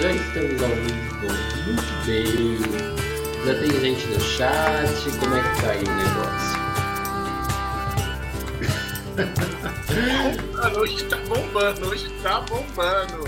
[0.00, 1.26] já estamos ao vivo.
[1.66, 2.58] Muito bem.
[3.44, 5.18] Já tem gente no chat.
[5.18, 6.60] Como é que tá aí o negócio?
[10.80, 13.24] hoje tá bombando, hoje tá bombando.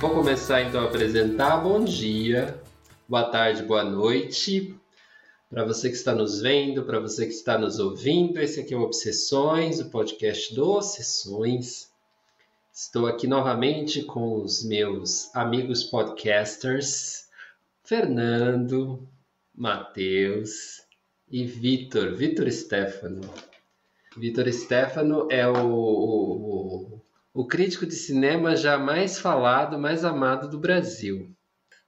[0.00, 1.58] Vou começar então a apresentar.
[1.58, 2.60] Bom dia,
[3.08, 4.74] boa tarde, boa noite.
[5.48, 8.76] Para você que está nos vendo, para você que está nos ouvindo, esse aqui é
[8.76, 11.87] o Obsessões, o podcast do Obsessões.
[12.80, 17.26] Estou aqui novamente com os meus amigos podcasters,
[17.82, 19.04] Fernando,
[19.52, 20.82] Matheus
[21.28, 23.22] e Vitor, Vitor Stefano.
[24.16, 27.02] Vitor Stefano é o, o,
[27.34, 31.34] o, crítico de cinema já mais falado, mais amado do Brasil.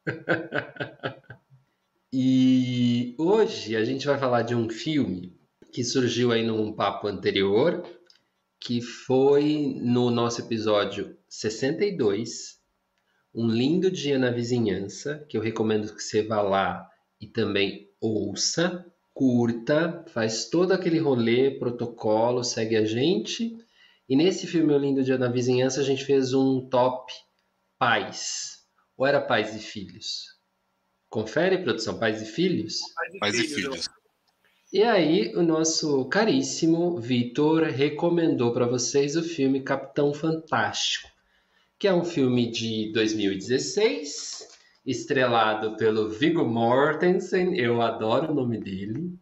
[2.13, 5.39] e hoje a gente vai falar de um filme
[5.73, 7.87] que surgiu aí num papo anterior,
[8.61, 12.61] que foi no nosso episódio 62,
[13.35, 16.87] Um Lindo Dia na Vizinhança, que eu recomendo que você vá lá
[17.19, 23.57] e também ouça, curta, faz todo aquele rolê, protocolo, segue a gente.
[24.07, 27.13] E nesse filme Um Lindo Dia na Vizinhança, a gente fez um top
[27.79, 28.59] pais.
[28.95, 30.39] Ou era pais e filhos?
[31.09, 32.79] Confere, produção, pais e filhos?
[33.19, 33.87] Pais e filhos.
[33.87, 34.00] E
[34.79, 41.11] aí, o nosso caríssimo Vitor recomendou para vocês o filme Capitão Fantástico,
[41.77, 44.47] que é um filme de 2016,
[44.87, 49.13] estrelado pelo Viggo Mortensen, eu adoro o nome dele,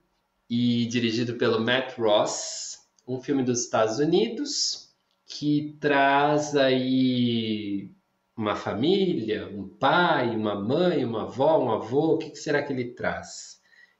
[0.50, 4.88] e dirigido pelo Matt Ross, um filme dos Estados Unidos
[5.24, 7.90] que traz aí
[8.36, 12.92] uma família, um pai, uma mãe, uma avó, um avô, o que será que ele
[12.92, 13.57] traz?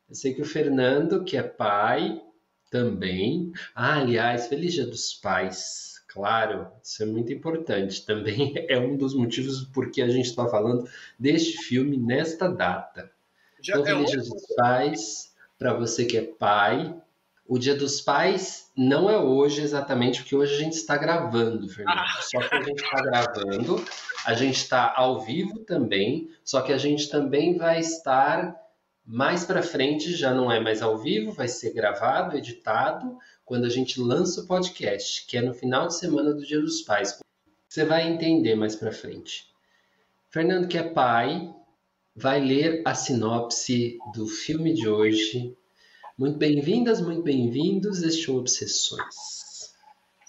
[0.09, 2.23] Eu sei que o Fernando, que é pai,
[2.71, 3.53] também.
[3.75, 6.03] Ah, aliás, Feliz Dia dos Pais.
[6.09, 8.05] Claro, isso é muito importante.
[8.05, 10.89] Também é um dos motivos por que a gente está falando
[11.19, 13.11] deste filme nesta data.
[13.61, 16.95] Já então, é Feliz Dia dos Pais, para você que é pai.
[17.47, 21.99] O Dia dos Pais não é hoje exatamente, porque hoje a gente está gravando, Fernando.
[21.99, 22.21] Ah.
[22.21, 23.85] Só que a gente está gravando,
[24.27, 28.55] a gente está ao vivo também, só que a gente também vai estar
[29.09, 33.71] mais para frente já não é mais ao vivo, vai ser gravado, editado, quando a
[33.71, 37.19] gente lança o podcast, que é no final de semana do Dia dos Pais.
[37.67, 39.49] Você vai entender mais para frente.
[40.29, 41.51] Fernando, que é pai,
[42.15, 45.57] vai ler a sinopse do filme de hoje.
[46.19, 48.03] Muito bem-vindas, muito bem-vindos.
[48.03, 49.75] Este é Obsessões.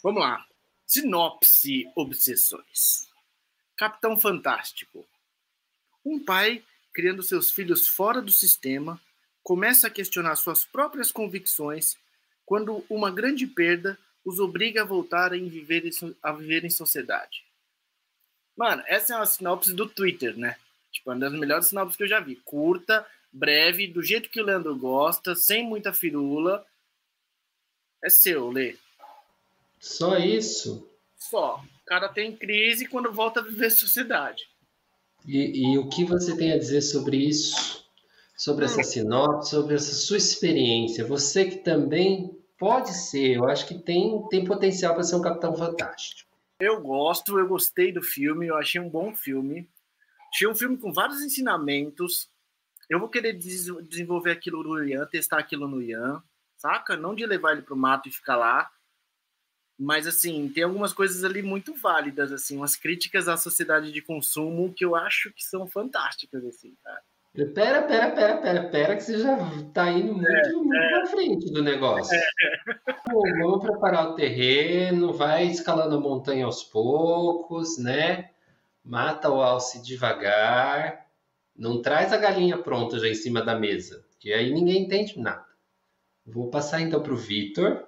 [0.01, 0.45] Vamos lá.
[0.87, 3.09] Sinopse Obsessões.
[3.75, 5.05] Capitão Fantástico.
[6.05, 6.63] Um pai
[6.93, 8.99] criando seus filhos fora do sistema,
[9.43, 11.97] começa a questionar suas próprias convicções
[12.45, 15.89] quando uma grande perda os obriga a voltar a viver,
[16.21, 17.43] a viver em sociedade.
[18.55, 20.57] Mano, essa é uma sinopse do Twitter, né?
[20.91, 22.35] Tipo, uma das melhores sinopses que eu já vi.
[22.37, 26.65] Curta, breve, do jeito que o Leandro gosta, sem muita firula.
[28.03, 28.75] É seu, Lê.
[29.79, 30.89] Só isso?
[31.17, 31.63] Só.
[31.81, 34.49] O cara tem crise quando volta a viver em sociedade.
[35.25, 37.87] E, e, o que você tem a dizer sobre isso?
[38.35, 41.05] Sobre essa sinopse, sobre essa sua experiência?
[41.05, 45.55] Você que também pode ser, eu acho que tem, tem potencial para ser um Capitão
[45.55, 46.29] Fantástico.
[46.59, 49.69] Eu gosto, eu gostei do filme, eu achei um bom filme.
[50.33, 52.29] Achei um filme com vários ensinamentos.
[52.89, 56.21] Eu vou querer desenvolver aquilo no Ian, testar aquilo no Ian,
[56.57, 56.97] saca?
[56.97, 58.69] Não de levar ele pro mato e ficar lá,
[59.79, 64.73] mas, assim, tem algumas coisas ali muito válidas, assim, umas críticas à sociedade de consumo
[64.73, 67.01] que eu acho que são fantásticas, assim, cara.
[67.53, 69.37] Pera, pera, pera, pera, pera, que você já
[69.73, 70.89] tá indo muito, é, muito é.
[70.89, 72.13] pra frente do negócio.
[72.13, 72.83] É.
[73.09, 78.31] Pô, vamos preparar o terreno, vai escalando a montanha aos poucos, né?
[78.83, 81.05] Mata o alce devagar.
[81.55, 85.45] Não traz a galinha pronta já em cima da mesa, que aí ninguém entende nada.
[86.25, 87.87] Vou passar então pro Vitor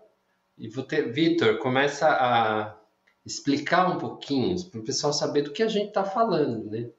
[0.58, 2.78] e Vitor, começa a
[3.26, 6.90] explicar um pouquinho para o pessoal saber do que a gente está falando, né?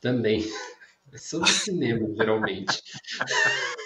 [0.00, 0.44] Também.
[1.12, 2.82] É sobre cinema, geralmente.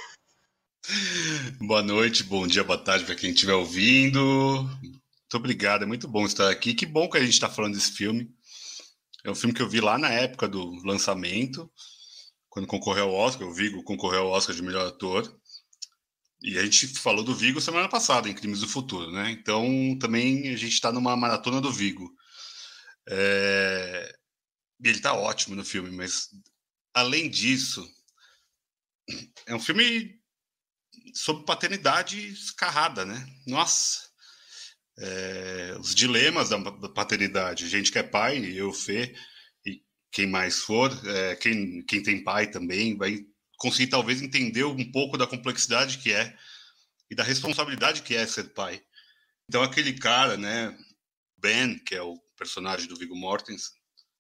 [1.61, 4.63] Boa noite, bom dia, boa tarde para quem estiver ouvindo.
[4.63, 6.73] Muito obrigado, é muito bom estar aqui.
[6.73, 8.35] Que bom que a gente está falando desse filme.
[9.23, 11.71] É um filme que eu vi lá na época do lançamento,
[12.49, 13.47] quando concorreu ao Oscar.
[13.47, 15.38] O Vigo concorreu ao Oscar de melhor ator.
[16.41, 19.31] E a gente falou do Vigo semana passada, em Crimes do Futuro, né?
[19.31, 22.15] Então também a gente está numa maratona do Vigo.
[23.09, 24.15] É...
[24.83, 26.29] Ele está ótimo no filme, mas
[26.95, 27.85] além disso,
[29.47, 30.17] é um filme
[31.13, 33.27] sobre paternidade escarrada, né?
[33.47, 34.09] Nossa!
[34.99, 35.77] É...
[35.81, 37.69] Os dilemas da paternidade.
[37.69, 39.13] Gente que é pai, eu, Fê,
[39.67, 39.83] e
[40.13, 43.27] quem mais for, é, quem, quem tem pai também, vai
[43.59, 46.35] conseguir talvez entender um pouco da complexidade que é
[47.11, 48.81] e da responsabilidade que é ser pai.
[49.49, 50.77] Então aquele cara, né,
[51.37, 53.77] Ben, que é o personagem do Viggo Mortensen,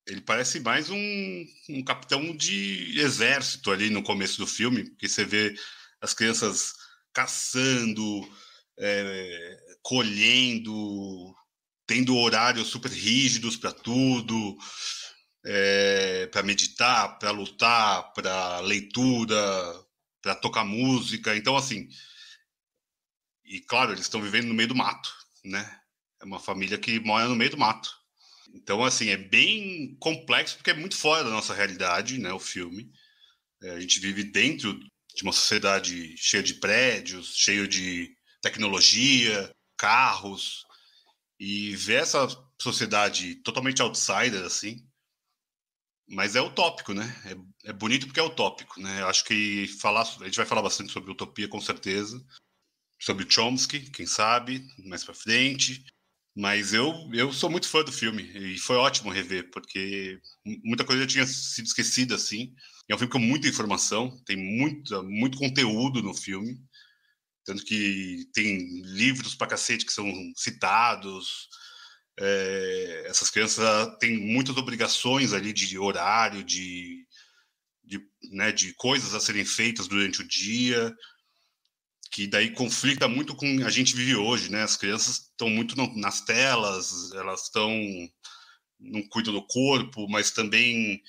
[0.06, 5.24] ele parece mais um, um capitão de exército ali no começo do filme, porque você
[5.24, 5.54] vê
[6.00, 6.74] as crianças
[7.12, 8.28] caçando,
[8.78, 11.34] é, colhendo,
[11.86, 14.56] tendo horários super rígidos para tudo,
[15.50, 19.86] é, para meditar, para lutar, para leitura,
[20.20, 21.34] para tocar música.
[21.34, 21.88] Então, assim,
[23.46, 25.10] e claro, eles estão vivendo no meio do mato,
[25.42, 25.80] né?
[26.20, 27.90] É uma família que mora no meio do mato.
[28.52, 32.30] Então, assim, é bem complexo porque é muito fora da nossa realidade, né?
[32.30, 32.90] O filme.
[33.62, 34.78] É, a gente vive dentro
[35.14, 40.66] de uma sociedade cheia de prédios, cheio de tecnologia, carros,
[41.40, 42.28] e ver essa
[42.60, 44.87] sociedade totalmente outsider, assim,
[46.08, 47.14] mas é utópico, né?
[47.24, 49.02] É, é, bonito porque é utópico, né?
[49.04, 52.24] Acho que falar, a gente vai falar bastante sobre utopia, com certeza,
[53.00, 55.84] sobre Chomsky, quem sabe, mais para frente.
[56.36, 60.20] Mas eu, eu sou muito fã do filme e foi ótimo rever, porque
[60.64, 62.54] muita coisa já tinha sido esquecida, assim.
[62.88, 66.56] É um filme com muita informação, tem muito, muito conteúdo no filme.
[67.44, 70.06] Tanto que tem livros para cacete que são
[70.36, 71.48] citados.
[72.20, 73.64] É, essas crianças
[73.98, 77.06] têm muitas obrigações ali de horário, de,
[77.84, 78.00] de,
[78.32, 80.94] né, de coisas a serem feitas durante o dia
[82.10, 84.62] que daí conflita muito com a gente vive hoje, né?
[84.62, 87.70] As crianças estão muito nas telas, elas estão
[88.80, 91.02] não cuidam do corpo, mas também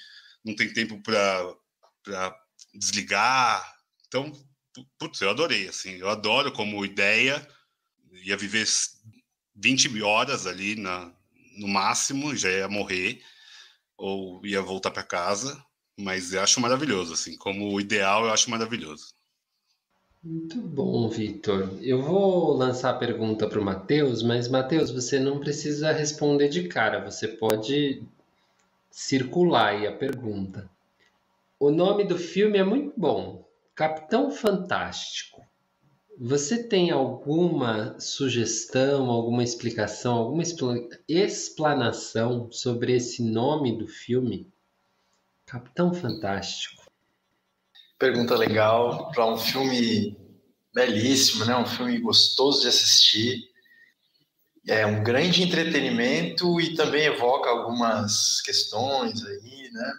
[0.43, 2.35] não tem tempo para
[2.73, 3.75] desligar.
[4.07, 4.31] Então,
[4.97, 7.47] putz, eu adorei, assim, eu adoro como ideia,
[8.23, 8.67] ia viver
[9.61, 11.11] 20 horas ali na,
[11.57, 13.21] no máximo, já ia morrer,
[13.97, 15.61] ou ia voltar para casa,
[15.99, 19.13] mas eu acho maravilhoso, assim, como ideal eu acho maravilhoso.
[20.23, 21.77] Muito bom, Vitor.
[21.81, 26.67] Eu vou lançar a pergunta para o Matheus, mas Matheus, você não precisa responder de
[26.67, 28.03] cara, você pode
[28.91, 30.69] circular aí a pergunta.
[31.57, 33.45] O nome do filme é muito bom,
[33.75, 35.41] Capitão Fantástico.
[36.21, 40.43] Você tem alguma sugestão, alguma explicação, alguma
[41.07, 44.51] explanação sobre esse nome do filme?
[45.45, 46.83] Capitão Fantástico.
[47.97, 50.17] Pergunta legal para um filme
[50.73, 51.55] belíssimo, né?
[51.55, 53.49] Um filme gostoso de assistir.
[54.67, 59.93] É um grande entretenimento e também evoca algumas questões aí, né?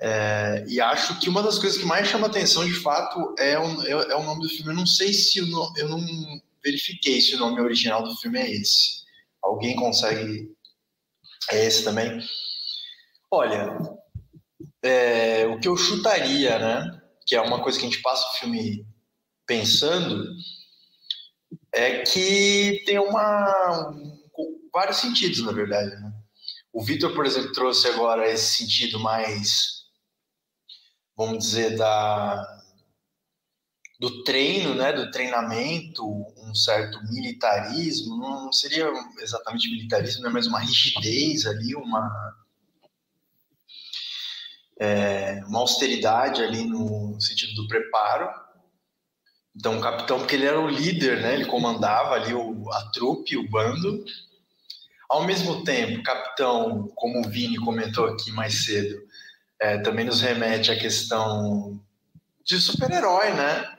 [0.00, 3.82] É, e acho que uma das coisas que mais chama atenção, de fato, é o,
[3.82, 4.70] é, é o nome do filme.
[4.70, 6.00] Eu não sei se o eu não
[6.64, 9.04] verifiquei se o nome original do filme é esse.
[9.42, 10.50] Alguém consegue?
[11.50, 12.20] É esse também?
[13.30, 13.76] Olha,
[14.82, 17.02] é, o que eu chutaria, né?
[17.26, 18.86] Que é uma coisa que a gente passa o filme
[19.46, 20.24] pensando,
[21.72, 23.92] é que tem uma
[24.72, 25.90] vários sentidos, na verdade.
[25.90, 26.12] Né?
[26.72, 29.79] O Vitor, por exemplo, trouxe agora esse sentido mais,
[31.20, 32.56] vamos dizer, da
[34.00, 36.02] do treino, né, do treinamento,
[36.38, 42.34] um certo militarismo, não seria exatamente militarismo, né, mas uma rigidez ali, uma
[44.80, 48.30] é, uma austeridade ali no sentido do preparo.
[49.54, 51.34] Então, o capitão, porque ele era o líder, né?
[51.34, 54.02] Ele comandava ali o, a trupe, o bando.
[55.10, 58.98] Ao mesmo tempo, capitão, como o Vini comentou aqui mais cedo,
[59.60, 61.80] é, também nos remete à questão
[62.44, 63.76] de super-herói, né?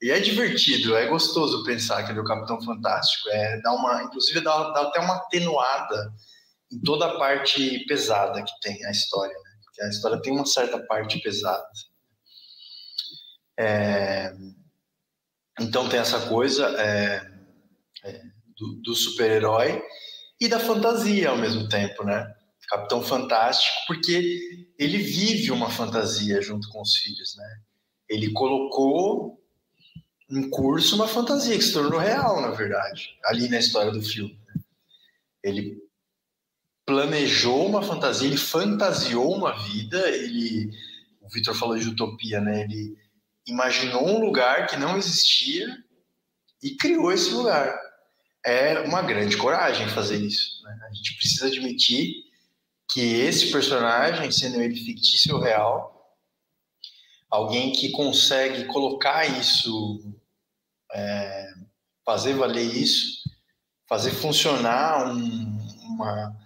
[0.00, 3.28] E é divertido, é gostoso pensar que ele é o Capitão Fantástico.
[3.30, 6.12] É, dá uma, inclusive, dá, dá até uma atenuada
[6.70, 9.36] em toda a parte pesada que tem a história
[9.76, 11.68] que a história tem uma certa parte pesada.
[13.58, 14.34] É,
[15.60, 17.30] então tem essa coisa é,
[18.04, 18.22] é,
[18.56, 19.82] do, do super-herói
[20.40, 22.34] e da fantasia ao mesmo tempo, né?
[22.68, 27.60] Capitão Fantástico, porque ele vive uma fantasia junto com os filhos, né?
[28.08, 29.40] Ele colocou
[30.28, 34.38] em curso uma fantasia que se tornou real, na verdade, ali na história do filme.
[34.46, 34.60] Né?
[35.42, 35.78] Ele
[36.84, 40.70] planejou uma fantasia, ele fantasiou uma vida, ele,
[41.20, 42.62] o Vitor falou de utopia, né?
[42.62, 42.96] Ele
[43.46, 45.66] imaginou um lugar que não existia
[46.62, 47.76] e criou esse lugar.
[48.44, 50.62] É uma grande coragem fazer isso.
[50.62, 50.78] Né?
[50.88, 52.25] A gente precisa admitir
[52.90, 56.16] que esse personagem, sendo ele fictício ou real,
[57.30, 60.00] alguém que consegue colocar isso,
[60.92, 61.46] é,
[62.04, 63.22] fazer valer isso,
[63.88, 65.58] fazer funcionar um,
[65.94, 66.36] uma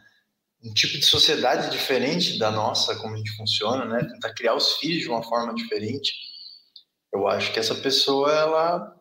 [0.63, 4.01] um tipo de sociedade diferente da nossa, como a gente funciona, né?
[4.01, 6.13] Tentar criar os filhos de uma forma diferente.
[7.13, 8.97] Eu acho que essa pessoa, ela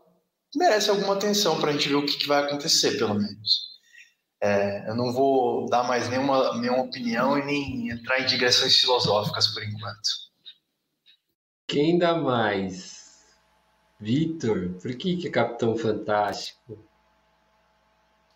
[0.56, 3.69] merece alguma atenção para a gente ver o que, que, vai acontecer, pelo menos.
[4.42, 9.48] É, eu não vou dar mais nenhuma, nenhuma opinião e nem entrar em digressões filosóficas
[9.48, 10.10] por enquanto.
[11.68, 13.00] Quem dá mais?
[14.00, 16.88] Vitor, por que, que é Capitão Fantástico?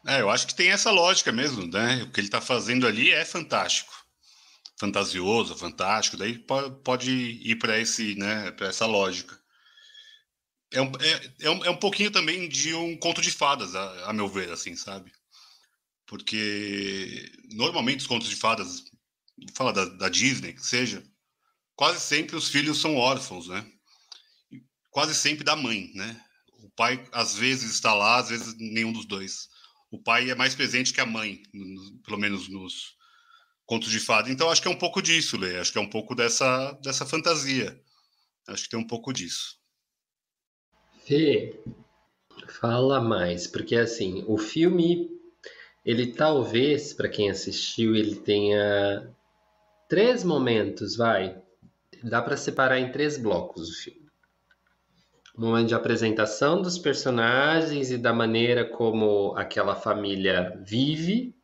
[0.05, 2.03] É, eu acho que tem essa lógica mesmo, né?
[2.03, 3.93] O que ele está fazendo ali é fantástico,
[4.77, 6.17] fantasioso, fantástico.
[6.17, 6.37] Daí
[6.83, 8.51] pode ir para esse, né?
[8.51, 9.39] Para essa lógica.
[10.73, 14.09] É um, é, é, um, é um pouquinho também de um conto de fadas, a,
[14.09, 15.11] a meu ver, assim, sabe?
[16.05, 18.83] Porque normalmente os contos de fadas,
[19.55, 21.03] fala da, da Disney, que seja,
[21.75, 23.65] quase sempre os filhos são órfãos, né?
[24.91, 26.23] Quase sempre da mãe, né?
[26.59, 29.49] O pai às vezes está lá, às vezes nenhum dos dois
[29.93, 32.97] o pai é mais presente que a mãe, no, pelo menos nos
[33.63, 34.31] contos de fada.
[34.31, 35.59] Então acho que é um pouco disso, Lê.
[35.59, 37.79] Acho que é um pouco dessa, dessa fantasia.
[38.47, 39.59] Acho que tem um pouco disso.
[41.05, 41.61] Fê,
[42.59, 45.11] fala mais, porque assim, o filme,
[45.85, 49.13] ele talvez, para quem assistiu, ele tenha
[49.89, 51.41] três momentos, vai.
[52.03, 54.03] Dá para separar em três blocos o filme.
[55.35, 61.35] Momento de apresentação dos personagens e da maneira como aquela família vive,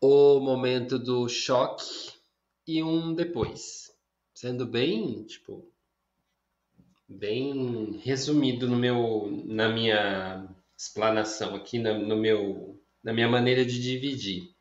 [0.00, 2.12] o momento do choque
[2.66, 3.94] e um depois,
[4.34, 5.66] sendo bem, tipo,
[7.08, 10.48] bem resumido no meu, na minha
[10.86, 14.54] explanação aqui, no meu, na minha maneira de dividir.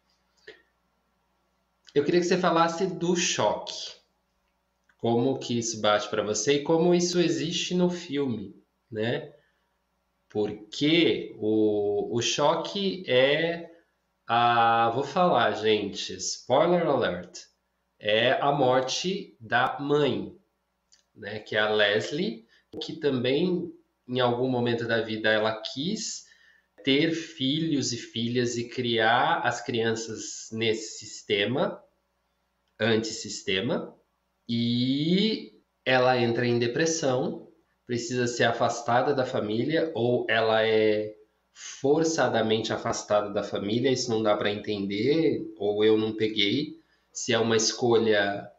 [1.93, 3.93] Eu queria que você falasse do choque
[4.97, 8.55] como que isso bate para você e como isso existe no filme,
[8.89, 9.33] né?
[10.29, 13.69] Porque o, o choque é
[14.25, 17.37] a, vou falar, gente, spoiler alert,
[17.99, 20.35] é a morte da mãe,
[21.13, 21.39] né?
[21.39, 22.47] Que é a Leslie,
[22.81, 23.71] que também
[24.07, 26.25] em algum momento da vida ela quis
[26.83, 31.81] ter filhos e filhas e criar as crianças nesse sistema,
[32.79, 33.95] antissistema,
[34.47, 35.53] e
[35.85, 37.47] ela entra em depressão,
[37.85, 41.15] precisa ser afastada da família ou ela é
[41.53, 46.79] forçadamente afastada da família, isso não dá para entender, ou eu não peguei,
[47.11, 48.49] se é uma escolha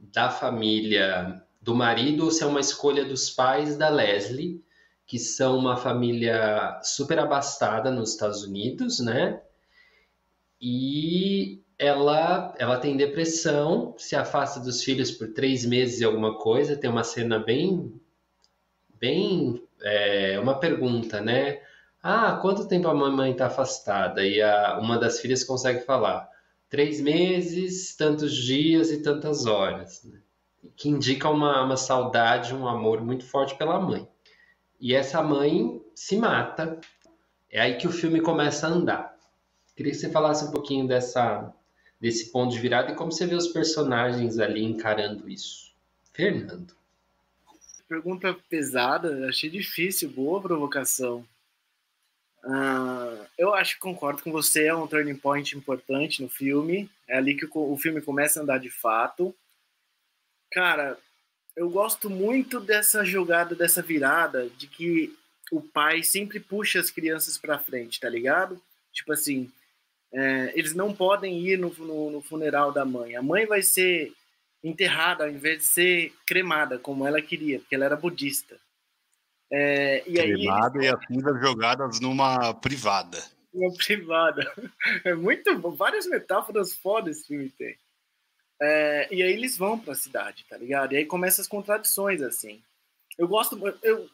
[0.00, 4.63] da família do marido ou se é uma escolha dos pais da Leslie,
[5.06, 9.40] que são uma família super abastada nos Estados Unidos, né?
[10.60, 16.76] E ela, ela tem depressão, se afasta dos filhos por três meses e alguma coisa.
[16.76, 18.00] Tem uma cena bem,
[18.98, 21.60] bem, é, uma pergunta, né?
[22.02, 24.24] Ah, quanto tempo a mamãe está afastada?
[24.24, 26.28] E a, uma das filhas consegue falar
[26.68, 30.20] três meses, tantos dias e tantas horas, né?
[30.76, 34.08] que indica uma, uma saudade, um amor muito forte pela mãe.
[34.84, 36.78] E essa mãe se mata.
[37.50, 39.18] É aí que o filme começa a andar.
[39.74, 41.54] Queria que você falasse um pouquinho dessa
[41.98, 45.74] desse ponto de virada e como você vê os personagens ali encarando isso.
[46.12, 46.76] Fernando.
[47.88, 51.26] Pergunta pesada, achei difícil, boa provocação.
[52.44, 56.90] Uh, eu acho que concordo com você, é um turning point importante no filme.
[57.08, 59.34] É ali que o, o filme começa a andar de fato.
[60.52, 60.98] Cara,
[61.56, 65.16] eu gosto muito dessa jogada, dessa virada, de que
[65.52, 68.60] o pai sempre puxa as crianças para frente, tá ligado?
[68.92, 69.50] Tipo assim,
[70.12, 73.14] é, eles não podem ir no, no, no, funeral da mãe.
[73.14, 74.12] A mãe vai ser
[74.62, 78.56] enterrada ao invés de ser cremada, como ela queria, porque ela era budista.
[79.52, 83.22] É, e cremada aí, e as cinzas jogadas numa privada.
[83.52, 84.52] Uma privada.
[85.04, 85.70] É muito bom.
[85.72, 87.76] Várias metáforas fodas esse filme tem.
[88.60, 90.92] É, e aí eles vão para a cidade, tá ligado?
[90.92, 92.62] E aí começam as contradições, assim.
[93.18, 93.58] Eu gosto.
[93.82, 94.08] Eu,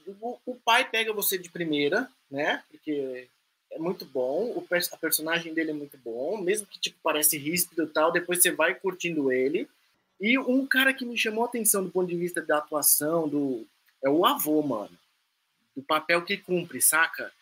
[0.46, 2.62] o, pai pega você de primeira, né?
[2.70, 3.28] Porque
[3.70, 7.84] é muito bom, o a personagem dele é muito bom, mesmo que tipo parece ríspido
[7.84, 9.68] e tal, depois você vai curtindo ele.
[10.20, 13.66] E um cara que me chamou a atenção do ponto de vista da atuação do
[14.02, 14.96] é o avô, mano.
[15.74, 17.32] Do papel que cumpre, saca?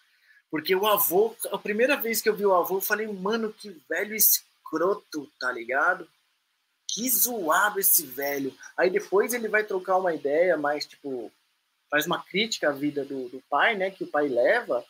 [0.51, 3.71] Porque o avô, a primeira vez que eu vi o avô, eu falei, mano, que
[3.89, 6.09] velho escroto, tá ligado?
[6.99, 8.53] Que zoado esse velho.
[8.77, 11.31] Aí depois ele vai trocar uma ideia, mais tipo,
[11.89, 13.89] faz uma crítica à vida do, do pai, né?
[13.89, 14.85] Que o pai leva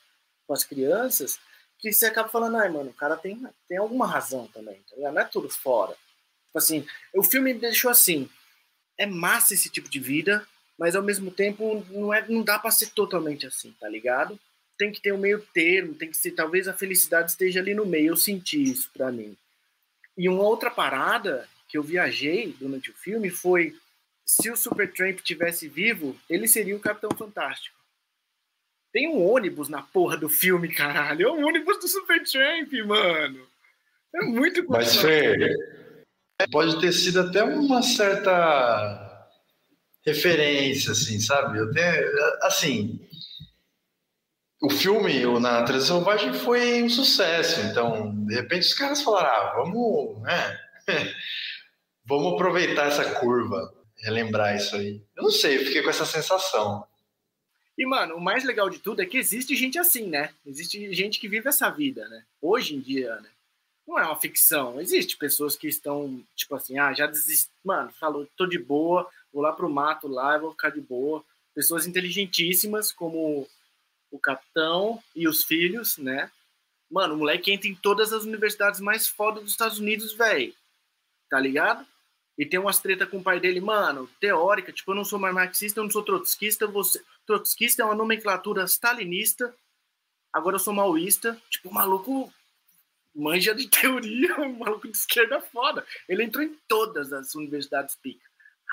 [0.47, 1.39] com as crianças,
[1.79, 5.21] que você acaba falando, ai, mano, o cara tem, tem alguma razão também, tá Não
[5.21, 5.93] é tudo fora.
[6.47, 8.27] Tipo assim, o filme deixou assim,
[8.97, 10.49] é massa esse tipo de vida,
[10.79, 14.41] mas ao mesmo tempo não, é, não dá para ser totalmente assim, tá ligado?
[14.79, 17.85] tem que ter um meio termo, tem que ser, talvez a felicidade esteja ali no
[17.85, 18.13] meio.
[18.13, 19.37] Eu senti isso para mim.
[20.17, 23.77] E uma outra parada que eu viajei durante o filme foi
[24.25, 27.77] se o Supertramp tivesse vivo, ele seria o Capitão Fantástico.
[28.93, 31.27] Tem um ônibus na porra do filme, caralho.
[31.27, 33.47] É o ônibus do Supertramp, mano.
[34.15, 35.55] É muito Mas, Fer,
[36.51, 39.29] pode ter sido até uma certa
[40.05, 41.59] referência, assim, sabe?
[41.59, 43.01] Eu tenho, assim,
[44.61, 47.61] o filme, o Na Natureza Selvagem, foi um sucesso.
[47.61, 50.59] Então, de repente, os caras falaram: ah, vamos, né?
[52.09, 55.03] vamos aproveitar essa curva, relembrar isso aí.
[55.15, 56.85] Eu não sei, eu fiquei com essa sensação.
[57.77, 60.35] E, mano, o mais legal de tudo é que existe gente assim, né?
[60.45, 62.25] Existe gente que vive essa vida, né?
[62.41, 63.29] Hoje em dia, né?
[63.87, 64.81] Não é uma ficção.
[64.81, 67.51] Existe pessoas que estão, tipo assim, ah, já desisti.
[67.63, 71.23] Mano, falou, tô de boa, vou lá pro mato lá, vou ficar de boa.
[71.55, 73.47] Pessoas inteligentíssimas, como
[74.11, 76.31] o capitão e os filhos, né?
[76.91, 80.55] Mano, o moleque entra em todas as universidades mais fodas dos Estados Unidos, velho.
[81.31, 81.87] Tá ligado?
[82.39, 85.35] E tem umas treta com o pai dele, mano, teórica, tipo, eu não sou mais
[85.35, 87.03] marxista, eu não sou trotskista, você...
[87.27, 89.53] trotskista é uma nomenclatura stalinista,
[90.33, 92.33] agora eu sou maoísta, tipo, o maluco
[93.13, 95.85] manja de teoria, um maluco de esquerda foda.
[96.09, 98.25] Ele entrou em todas as universidades pica.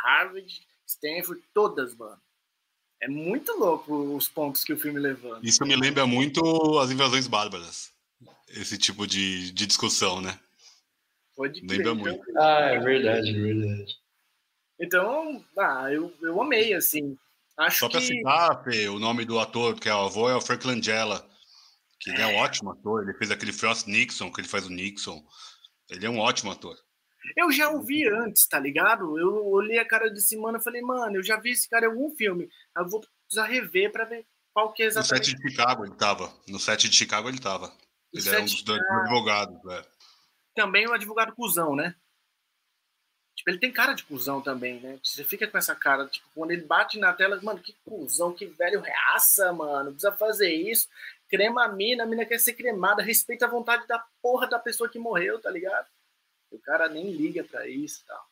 [0.03, 2.22] Harvard, Stanford, todas, mano.
[3.01, 5.45] É muito louco os pontos que o filme levanta.
[5.45, 7.91] Isso me lembra muito as invasões bárbaras.
[8.48, 10.39] Esse tipo de, de discussão, né?
[11.36, 11.77] Pode crer.
[11.77, 12.38] Lembra muito.
[12.38, 13.96] Ah, é verdade, é verdade.
[14.80, 17.18] Então, ah, eu, eu amei, assim.
[17.58, 18.08] Acho Só pra que...
[18.08, 21.25] citar, Fê, o nome do ator, que é o avô, é o Frank Langella,
[22.00, 23.04] que ele é um ótimo ator.
[23.04, 25.24] Ele fez aquele Frost Nixon, que ele faz o Nixon.
[25.89, 26.75] Ele é um ótimo ator.
[27.36, 29.18] Eu já ouvi antes, tá ligado?
[29.18, 31.89] Eu olhei a cara de semana e falei, mano, eu já vi esse cara em
[31.89, 32.50] algum filme.
[32.77, 35.32] Eu vou precisar rever pra ver qual que é exatamente.
[35.32, 36.34] No set de Chicago ele tava.
[36.48, 37.74] No set de Chicago ele tava.
[38.13, 39.58] Ele era um dos dois advogados.
[39.71, 39.86] É.
[40.56, 41.96] Também um advogado cuzão, né?
[43.36, 44.98] Tipo, ele tem cara de cuzão também, né?
[45.04, 48.46] Você fica com essa cara, tipo, quando ele bate na tela, mano, que cuzão, que
[48.46, 49.91] velho reaça, mano.
[49.91, 50.88] Precisa fazer isso.
[51.30, 54.89] Crema a mina, a mina quer ser cremada, respeita a vontade da porra da pessoa
[54.89, 55.88] que morreu, tá ligado?
[56.50, 58.26] O cara nem liga para isso e tal.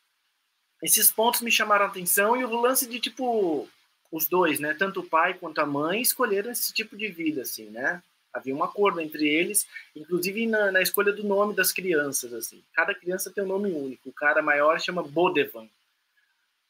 [0.82, 3.68] Esses pontos me chamaram a atenção e o lance de, tipo,
[4.10, 4.72] os dois, né?
[4.74, 8.02] Tanto o pai quanto a mãe escolheram esse tipo de vida, assim, né?
[8.34, 12.62] Havia um acordo entre eles, inclusive na, na escolha do nome das crianças, assim.
[12.74, 14.08] Cada criança tem um nome único.
[14.08, 15.68] O cara maior chama Bodevan.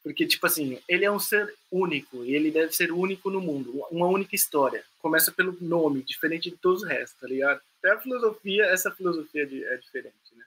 [0.03, 3.83] Porque, tipo assim, ele é um ser único e ele deve ser único no mundo.
[3.89, 4.83] Uma única história.
[4.99, 7.59] Começa pelo nome, diferente de todos os restos, tá?
[7.79, 10.45] Até a filosofia, essa filosofia é diferente, né?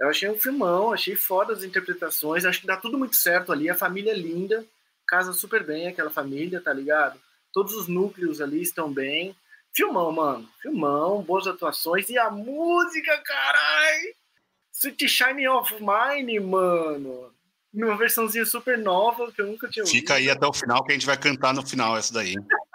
[0.00, 3.70] Eu achei um filmão, achei foda as interpretações, acho que dá tudo muito certo ali,
[3.70, 4.66] a família é linda,
[5.06, 7.20] casa super bem aquela família, tá ligado?
[7.52, 9.36] Todos os núcleos ali estão bem.
[9.74, 14.14] Filmão, mano, filmão, boas atuações e a música, carai!
[14.72, 17.32] Sweet Shine of Mine, mano.
[17.72, 19.98] Uma versãozinha super nova que eu nunca tinha ouvido.
[19.98, 22.34] Fica aí até o final que a gente vai cantar no final essa daí.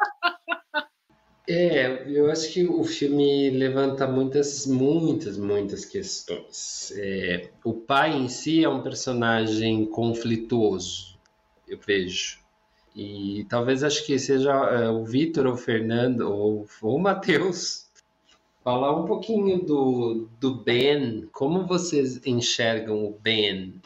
[1.50, 6.92] É, eu acho que o filme levanta muitas, muitas, muitas questões.
[6.98, 11.18] É, o pai em si é um personagem conflituoso,
[11.66, 12.40] eu vejo.
[12.98, 17.88] E talvez acho que seja é, o Vitor ou o Fernando ou, ou o Matheus
[18.64, 23.80] falar um pouquinho do, do Ben, como vocês enxergam o Ben?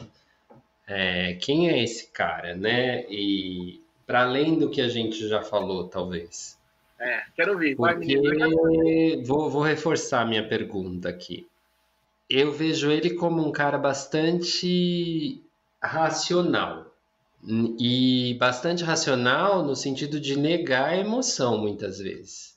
[0.86, 3.04] É, quem é esse cara, né?
[3.10, 6.58] E para além do que a gente já falou, talvez.
[6.98, 7.76] É, quero ouvir.
[7.76, 9.22] Porque...
[9.26, 11.46] Vou, vou reforçar minha pergunta aqui.
[12.30, 15.38] Eu vejo ele como um cara bastante
[15.82, 16.91] racional.
[17.44, 22.56] E bastante racional no sentido de negar a emoção, muitas vezes.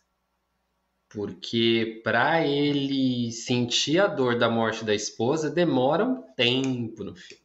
[1.09, 7.43] Porque para ele sentir a dor da morte da esposa demora um tempo no filme.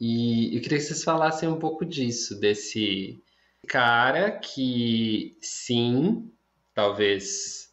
[0.00, 3.22] E eu queria que vocês falassem um pouco disso, desse
[3.68, 6.32] cara que, sim,
[6.74, 7.72] talvez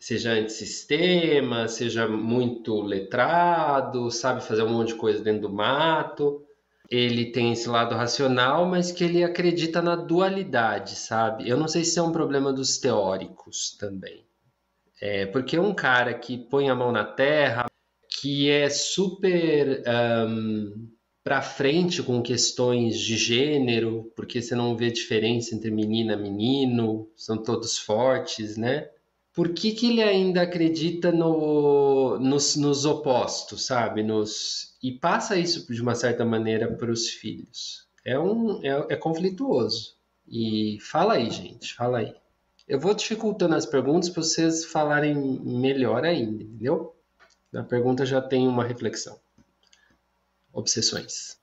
[0.00, 6.44] seja antissistema, seja muito letrado, sabe fazer um monte de coisa dentro do mato.
[6.90, 11.48] Ele tem esse lado racional, mas que ele acredita na dualidade, sabe?
[11.48, 14.26] Eu não sei se é um problema dos teóricos também.
[15.00, 17.66] É, porque um cara que põe a mão na terra,
[18.20, 19.82] que é super
[20.28, 20.88] um,
[21.22, 27.08] para frente com questões de gênero, porque você não vê diferença entre menina e menino,
[27.14, 28.88] são todos fortes, né?
[29.40, 34.02] Por que, que ele ainda acredita no, nos, nos opostos, sabe?
[34.02, 37.88] Nos, e passa isso de uma certa maneira para os filhos.
[38.04, 39.96] É, um, é, é conflituoso.
[40.28, 42.14] E fala aí, gente, fala aí.
[42.68, 46.94] Eu vou dificultando as perguntas para vocês falarem melhor ainda, entendeu?
[47.54, 49.18] A pergunta já tem uma reflexão.
[50.52, 51.38] Obsessões.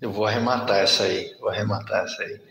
[0.00, 2.47] Eu vou arrematar essa aí, vou arrematar essa aí.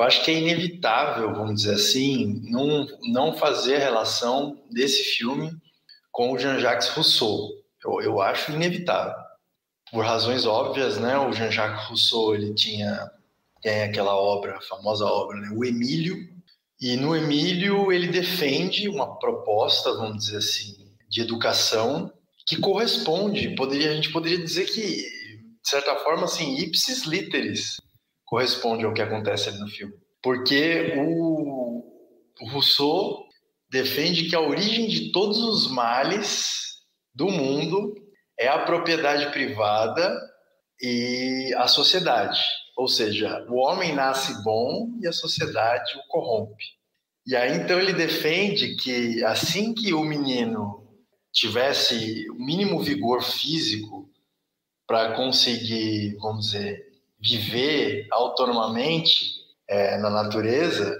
[0.00, 5.52] Eu acho que é inevitável, vamos dizer assim, não, não fazer relação desse filme
[6.10, 7.50] com o Jean-Jacques Rousseau.
[7.84, 9.12] Eu, eu acho inevitável.
[9.92, 11.18] Por razões óbvias, né?
[11.18, 13.10] O Jean-Jacques Rousseau, ele tinha
[13.60, 15.50] tem aquela obra, a famosa obra, né?
[15.54, 16.16] O Emílio.
[16.80, 22.10] E no Emílio ele defende uma proposta, vamos dizer assim, de educação
[22.46, 27.76] que corresponde, poderia, a gente poderia dizer que, de certa forma, assim, ipsis literis,
[28.30, 29.92] corresponde ao que acontece ali no filme.
[30.22, 31.84] Porque o,
[32.52, 33.26] Rousseau
[33.68, 36.76] defende que a origem de todos os males
[37.12, 37.92] do mundo
[38.38, 40.16] é a propriedade privada
[40.80, 42.40] e a sociedade.
[42.76, 46.64] Ou seja, o homem nasce bom e a sociedade o corrompe.
[47.26, 50.88] E aí então ele defende que assim que o menino
[51.32, 54.08] tivesse o mínimo vigor físico
[54.86, 56.89] para conseguir, vamos dizer,
[57.22, 59.14] viver autonomamente
[59.68, 60.96] é, na natureza,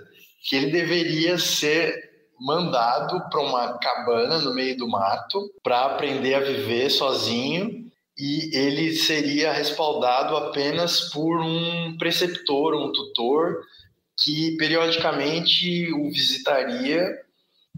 [0.48, 6.40] que ele deveria ser mandado para uma cabana no meio do mato para aprender a
[6.40, 13.62] viver sozinho e ele seria respaldado apenas por um preceptor, um tutor,
[14.22, 17.18] que periodicamente o visitaria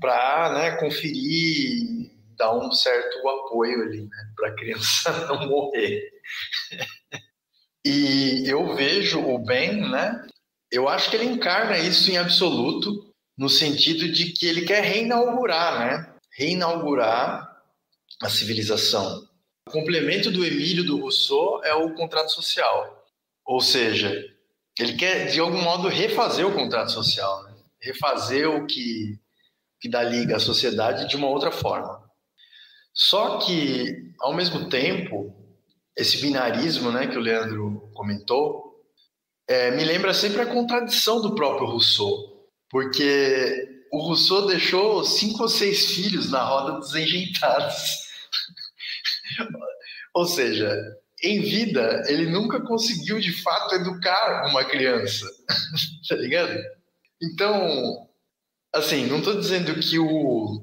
[0.01, 6.11] para né, conferir, dar um certo apoio ali, né, para a criança não morrer.
[7.85, 10.27] E eu vejo o Ben, né,
[10.71, 15.79] eu acho que ele encarna isso em absoluto, no sentido de que ele quer reinaugurar,
[15.79, 17.51] né, reinaugurar
[18.23, 19.27] a civilização
[19.67, 23.07] o complemento do Emílio do Rousseau é o contrato social.
[23.45, 24.13] Ou seja,
[24.79, 27.55] ele quer, de algum modo, refazer o contrato social, né?
[27.81, 29.19] refazer o que,
[29.81, 32.03] que dá liga à sociedade de uma outra forma.
[32.93, 35.35] Só que, ao mesmo tempo,
[35.97, 38.73] esse binarismo né, que o Leandro comentou,
[39.49, 45.49] é, me lembra sempre a contradição do próprio Rousseau, porque o Rousseau deixou cinco ou
[45.49, 48.11] seis filhos na roda dos enjeitados.
[50.15, 50.75] Ou seja,
[51.23, 55.27] em vida, ele nunca conseguiu de fato educar uma criança.
[56.09, 56.59] tá ligado?
[57.23, 58.09] Então,
[58.75, 60.63] assim, não estou dizendo que o,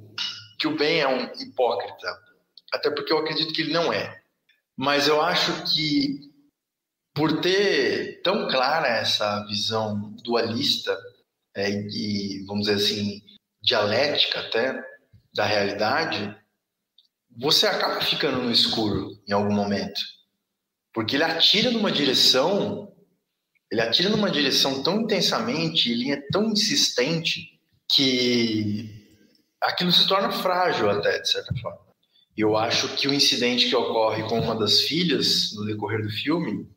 [0.60, 2.18] que o Ben é um hipócrita,
[2.74, 4.19] até porque eu acredito que ele não é.
[4.80, 6.32] Mas eu acho que,
[7.14, 10.98] por ter tão clara essa visão dualista
[11.54, 13.22] é, e, vamos dizer assim,
[13.62, 14.82] dialética até
[15.36, 16.34] da realidade,
[17.38, 20.00] você acaba ficando no escuro em algum momento.
[20.94, 22.96] Porque ele atira numa direção,
[23.70, 27.60] ele atira numa direção tão intensamente, ele é tão insistente
[27.92, 28.90] que
[29.62, 31.89] aquilo se torna frágil até, de certa forma.
[32.40, 36.68] Eu acho que o incidente que ocorre com uma das filhas no decorrer do filme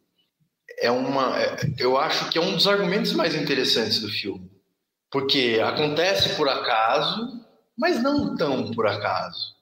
[0.80, 4.50] é uma, é, eu acho que é um dos argumentos mais interessantes do filme,
[5.10, 7.40] porque acontece por acaso,
[7.78, 9.52] mas não tão por acaso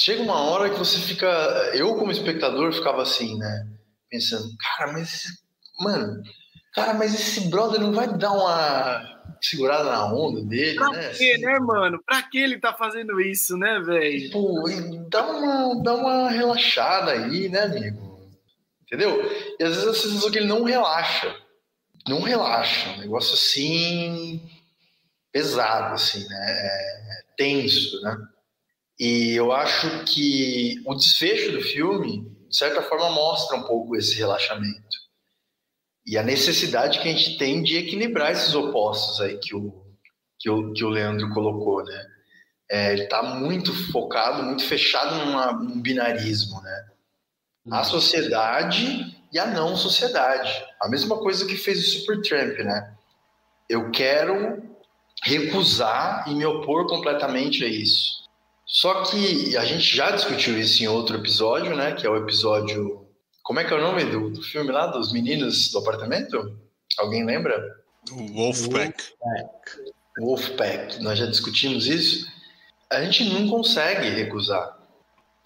[0.00, 1.26] chega uma hora que você fica.
[1.74, 3.66] Eu, como espectador, ficava assim, né?
[4.08, 5.24] Pensando, cara, mas.
[5.78, 6.22] Mano,
[6.74, 9.09] cara, mas esse brother não vai dar uma
[9.40, 11.12] segurada na onda dele, pra né?
[11.16, 12.02] Quê, assim, né, mano?
[12.04, 14.20] Pra que ele tá fazendo isso, né, velho?
[14.20, 14.64] Tipo,
[15.08, 18.20] dá uma, dá uma relaxada aí, né, amigo?
[18.82, 19.20] Entendeu?
[19.58, 21.34] E às vezes a sensação que ele não relaxa.
[22.08, 22.90] Não relaxa.
[22.90, 24.42] Um negócio assim.
[25.32, 26.46] pesado, assim, né?
[26.48, 28.16] É, é tenso, né?
[28.98, 34.14] E eu acho que o desfecho do filme, de certa forma, mostra um pouco esse
[34.16, 34.89] relaxamento.
[36.10, 39.72] E a necessidade que a gente tem de equilibrar esses opostos aí que o,
[40.40, 42.06] que o, que o Leandro colocou, né?
[42.68, 46.86] É, ele está muito focado, muito fechado numa, num binarismo, né?
[47.70, 47.84] A uhum.
[47.84, 50.50] sociedade e a não sociedade.
[50.82, 52.92] A mesma coisa que fez o Supertramp, né?
[53.68, 54.60] Eu quero
[55.22, 58.24] recusar e me opor completamente a isso.
[58.66, 61.92] Só que a gente já discutiu isso em outro episódio, né?
[61.92, 62.99] Que é o episódio.
[63.42, 66.58] Como é que é o nome do, do filme lá, dos meninos do apartamento?
[66.98, 67.58] Alguém lembra?
[68.10, 69.02] Wolfpack.
[69.20, 69.92] Wolfpack.
[70.18, 71.02] Wolfpack.
[71.02, 72.26] Nós já discutimos isso.
[72.90, 74.78] A gente não consegue recusar.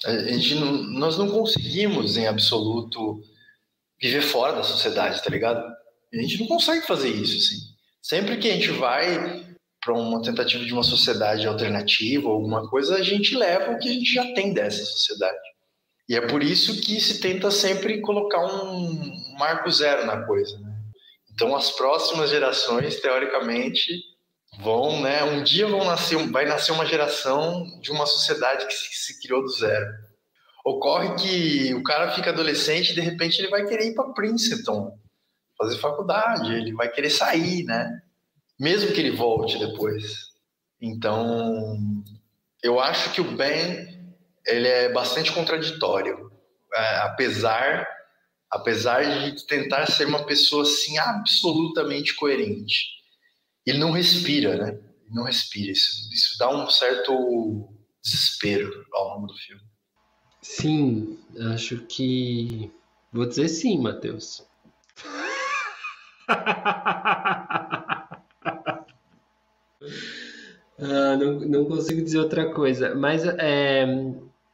[0.05, 3.23] A gente não, nós não conseguimos, em absoluto,
[4.01, 5.65] viver fora da sociedade, tá ligado?
[6.13, 7.57] A gente não consegue fazer isso, assim.
[8.03, 9.45] Sempre que a gente vai
[9.85, 13.89] para uma tentativa de uma sociedade alternativa ou alguma coisa, a gente leva o que
[13.89, 15.39] a gente já tem dessa sociedade.
[16.09, 20.59] E é por isso que se tenta sempre colocar um marco zero na coisa.
[20.59, 20.75] Né?
[21.33, 23.91] Então, as próximas gerações, teoricamente,
[24.61, 25.25] vão, né?
[25.25, 29.43] Um dia vão nascer, vai nascer uma geração de uma sociedade que se, se criou
[29.43, 29.87] do zero.
[30.65, 34.97] Ocorre que o cara fica adolescente e de repente ele vai querer ir para Princeton,
[35.59, 38.01] fazer faculdade, ele vai querer sair, né?
[38.59, 40.33] Mesmo que ele volte depois.
[40.81, 41.77] Então,
[42.63, 43.94] eu acho que o Ben
[44.47, 46.31] ele é bastante contraditório,
[46.75, 47.87] é, apesar
[48.55, 52.91] apesar de tentar ser uma pessoa assim absolutamente coerente.
[53.67, 54.79] Ele não respira, né?
[55.07, 55.73] Ele não respira.
[55.73, 57.69] Isso, isso dá um certo
[58.01, 59.63] desespero ao longo do filme.
[60.41, 61.19] Sim,
[61.53, 62.71] acho que
[63.13, 64.47] vou dizer sim, Matheus.
[70.77, 73.87] Ah, não, não consigo dizer outra coisa, mas é,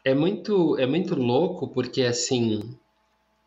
[0.04, 2.76] é muito é muito louco porque assim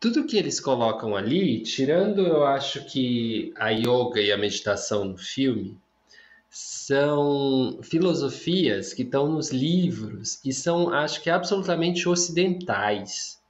[0.00, 5.16] tudo que eles colocam ali, tirando eu acho que a yoga e a meditação no
[5.16, 5.78] filme,
[6.50, 13.40] são filosofias que estão nos livros e são, acho que, absolutamente ocidentais.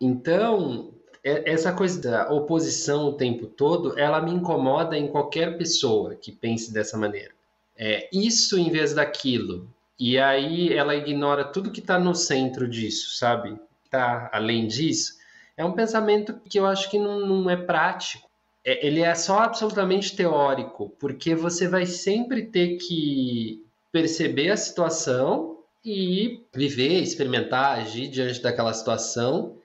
[0.00, 0.92] Então,
[1.24, 6.72] essa coisa da oposição o tempo todo, ela me incomoda em qualquer pessoa que pense
[6.72, 7.36] dessa maneira
[7.76, 9.68] é, isso em vez daquilo.
[9.98, 13.58] E aí ela ignora tudo que está no centro disso, sabe?
[13.90, 15.14] Tá além disso.
[15.56, 18.28] É um pensamento que eu acho que não, não é prático.
[18.64, 25.60] É, ele é só absolutamente teórico, porque você vai sempre ter que perceber a situação
[25.84, 29.56] e viver, experimentar, agir diante daquela situação.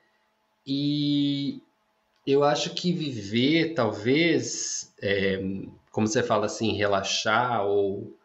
[0.65, 1.61] E
[2.25, 5.41] eu acho que viver, talvez, é,
[5.91, 8.15] como você fala assim, relaxar ou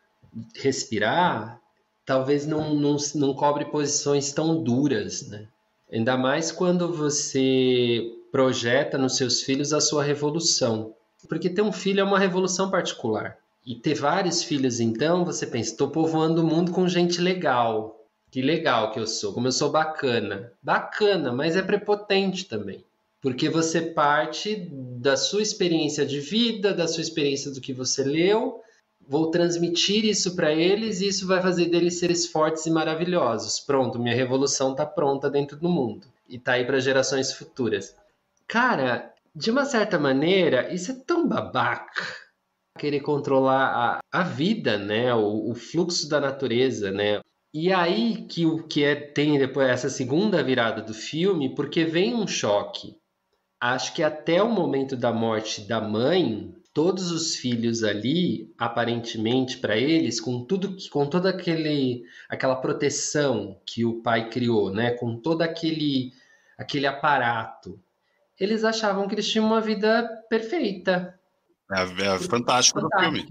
[0.55, 1.61] respirar,
[2.07, 5.49] talvez não, não, não cobre posições tão duras, né?
[5.93, 10.95] Ainda mais quando você projeta nos seus filhos a sua revolução.
[11.29, 13.37] Porque ter um filho é uma revolução particular.
[13.65, 18.07] E ter vários filhos, então, você pensa, estou povoando o mundo com gente legal.
[18.31, 20.53] Que legal que eu sou, como eu sou bacana.
[20.63, 22.85] Bacana, mas é prepotente também
[23.27, 28.61] porque você parte da sua experiência de vida, da sua experiência do que você leu.
[29.09, 33.61] Vou transmitir isso para eles e isso vai fazer deles seres fortes e maravilhosos.
[33.61, 37.95] Pronto, minha revolução está pronta dentro do mundo e está aí para gerações futuras.
[38.49, 42.03] Cara, de uma certa maneira, isso é tão babaca
[42.79, 45.15] querer controlar a, a vida, né?
[45.15, 47.21] O, o, fluxo da natureza, né?
[47.55, 52.15] E aí que o que é, tem depois essa segunda virada do filme, porque vem
[52.15, 52.97] um choque
[53.61, 59.79] acho que até o momento da morte da mãe, todos os filhos ali, aparentemente para
[59.79, 65.41] eles, com tudo com toda aquele aquela proteção que o pai criou, né, com todo
[65.41, 66.13] aquele
[66.59, 67.81] aquele aparato,
[68.39, 71.19] eles achavam que eles tinham uma vida perfeita.
[71.73, 73.27] É, é fantástico filme.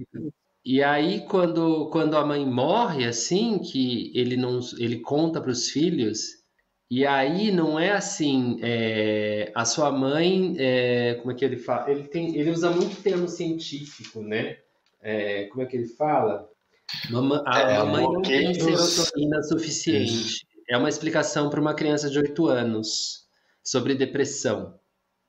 [0.66, 5.70] E aí quando quando a mãe morre assim, que ele não ele conta para os
[5.70, 6.44] filhos
[6.90, 11.90] e aí não é assim, é, a sua mãe, é, como é que ele fala?
[11.90, 14.60] Ele, tem, ele usa muito termo científico, né?
[15.02, 16.48] É, como é que ele fala?
[17.46, 20.48] a, é, a mãe não tem serotonina suficiente.
[20.70, 23.26] É uma explicação para uma criança de 8 anos
[23.64, 24.80] sobre depressão.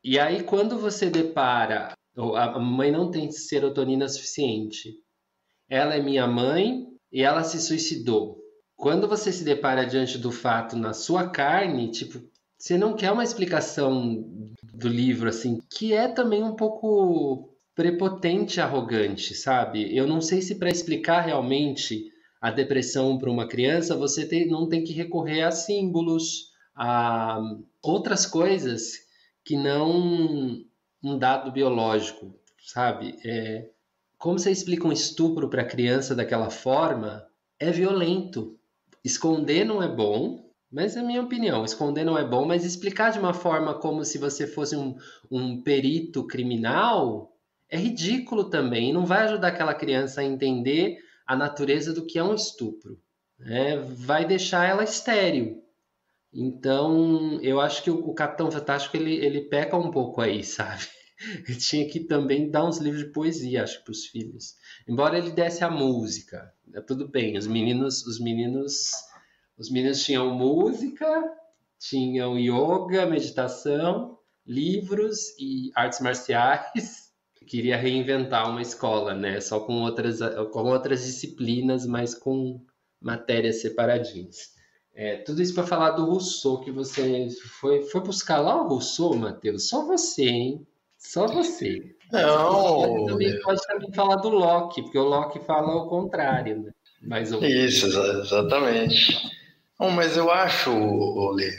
[0.05, 4.95] E aí, quando você depara, a mãe não tem serotonina suficiente.
[5.69, 8.46] Ela é minha mãe e ela se suicidou
[8.77, 12.23] quando você se depara diante do fato na sua carne, tipo,
[12.59, 14.25] você não quer uma explicação
[14.75, 19.95] do livro, assim, que é também um pouco prepotente arrogante, sabe?
[19.97, 22.11] Eu não sei se para explicar realmente
[22.41, 27.41] a depressão para uma criança, você tem, não tem que recorrer a símbolos, a
[27.83, 28.93] outras coisas
[29.45, 30.65] que não
[31.03, 33.19] um dado biológico, sabe?
[33.25, 33.69] É,
[34.19, 37.25] como você explica um estupro para a criança daquela forma,
[37.59, 38.56] é violento.
[39.07, 41.65] Esconder não é bom, mas é a minha opinião.
[41.65, 44.97] Esconder não é bom, mas explicar de uma forma como se você fosse um,
[45.31, 47.33] um perito criminal
[47.71, 48.93] é ridículo também.
[48.93, 53.01] Não vai ajudar aquela criança a entender a natureza do que é um estupro.
[53.39, 53.77] Né?
[53.77, 55.63] Vai deixar ela estéril.
[56.35, 60.85] Então, eu acho que o, o Capitão Fantástico ele, ele peca um pouco aí, sabe?
[61.47, 64.55] Ele tinha que também dar uns livros de poesia, acho, para os filhos.
[64.89, 66.53] Embora ele desse a música,
[66.87, 67.37] tudo bem.
[67.37, 68.91] Os meninos, os meninos,
[69.59, 71.07] os meninos tinham música,
[71.79, 77.07] tinham yoga, meditação, livros e artes marciais.
[77.47, 79.41] Queria reinventar uma escola, né?
[79.41, 80.19] Só com outras,
[80.53, 82.61] com outras disciplinas, mas com
[83.01, 84.57] matérias separadinhas.
[84.93, 87.29] É, tudo isso para falar do Rousseau, que você
[87.61, 89.69] foi, foi buscar lá o Rousseau, Matheus?
[89.69, 90.67] Só você, hein?
[90.99, 91.96] Só você.
[92.13, 93.07] Não.
[93.07, 96.73] Também pode também falar do Loki, porque o Loki fala o contrário, né?
[97.47, 99.17] Isso, exatamente.
[99.79, 101.53] Bom, mas eu acho, Olê,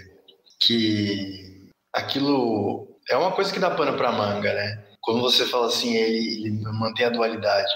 [0.59, 4.83] que aquilo é uma coisa que dá pano para manga, né?
[5.01, 7.71] Quando você fala assim, ele, ele mantém a dualidade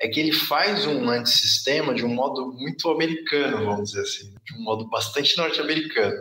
[0.00, 4.54] é que ele faz um antissistema de um modo muito americano, vamos dizer assim, de
[4.54, 6.16] um modo bastante norte-americano.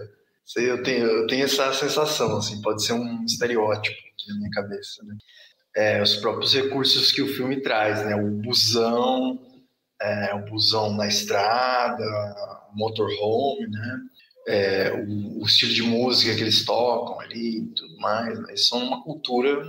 [0.55, 5.03] Eu tenho, eu tenho essa sensação, assim, pode ser um estereótipo aqui na minha cabeça,
[5.03, 5.15] né?
[5.75, 8.15] É, os próprios recursos que o filme traz, né?
[8.15, 9.39] O busão,
[10.01, 12.03] é, o busão na estrada,
[12.73, 13.99] o motorhome, né?
[14.47, 18.55] É, o, o, estilo de música que eles tocam ali e tudo mais, né?
[18.57, 19.63] São uma cultura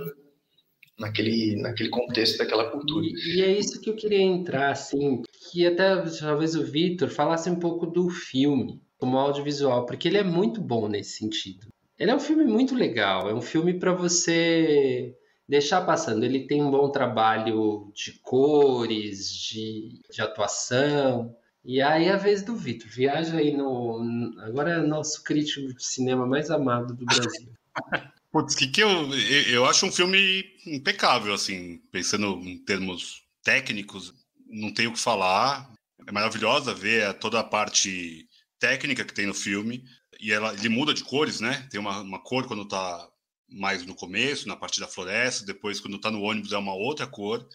[0.99, 3.05] naquele, naquele contexto daquela cultura.
[3.05, 7.49] E, e, é isso que eu queria entrar, assim, que até talvez o Vitor falasse
[7.49, 11.67] um pouco do filme, como audiovisual, porque ele é muito bom nesse sentido.
[11.97, 15.15] Ele é um filme muito legal, é um filme para você
[15.47, 16.23] deixar passando.
[16.23, 21.35] Ele tem um bom trabalho de cores, de, de atuação.
[21.63, 24.35] E aí a vez do Vitor, viaja aí no.
[24.41, 27.49] Agora é nosso crítico de cinema mais amado do Brasil.
[28.31, 29.13] Putz, que, que eu,
[29.49, 34.13] eu acho um filme impecável, assim, pensando em termos técnicos,
[34.45, 35.71] não tenho o que falar.
[36.05, 38.27] É maravilhosa ver toda a parte
[38.59, 39.85] técnica que tem no filme.
[40.19, 41.65] E ela, ele muda de cores, né?
[41.71, 43.07] Tem uma, uma cor quando tá
[43.55, 47.07] mais no começo, na parte da floresta, depois quando tá no ônibus é uma outra
[47.07, 47.47] cor.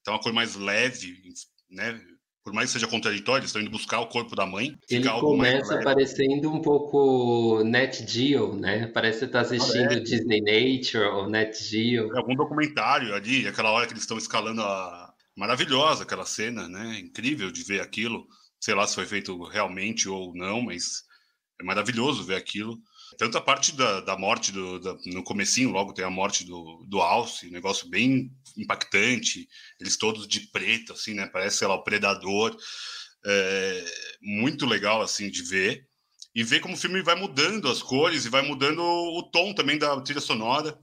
[0.00, 1.20] Então, uma cor mais leve,
[1.68, 2.00] né?
[2.48, 4.74] por mais que seja contraditório, eles estão indo buscar o corpo da mãe.
[4.88, 8.86] Ele começa parecendo um pouco Net Geo, né?
[8.86, 10.00] Parece que você está assistindo é.
[10.00, 12.10] Disney Nature ou Net Geo.
[12.14, 15.12] É algum documentário ali, aquela hora que eles estão escalando a...
[15.36, 16.98] Maravilhosa aquela cena, né?
[16.98, 18.26] Incrível de ver aquilo.
[18.58, 21.04] Sei lá se foi feito realmente ou não, mas
[21.60, 22.78] é maravilhoso ver aquilo.
[23.18, 26.86] Tanto a parte da, da morte do, da, no comecinho, logo tem a morte do,
[26.86, 29.48] do Alce, negócio bem impactante,
[29.80, 31.26] eles todos de preto, assim, né?
[31.26, 32.56] Parece, sei lá, o Predador.
[33.26, 33.84] É,
[34.22, 35.84] muito legal, assim, de ver.
[36.32, 39.76] E ver como o filme vai mudando as cores e vai mudando o tom também
[39.76, 40.78] da trilha sonora.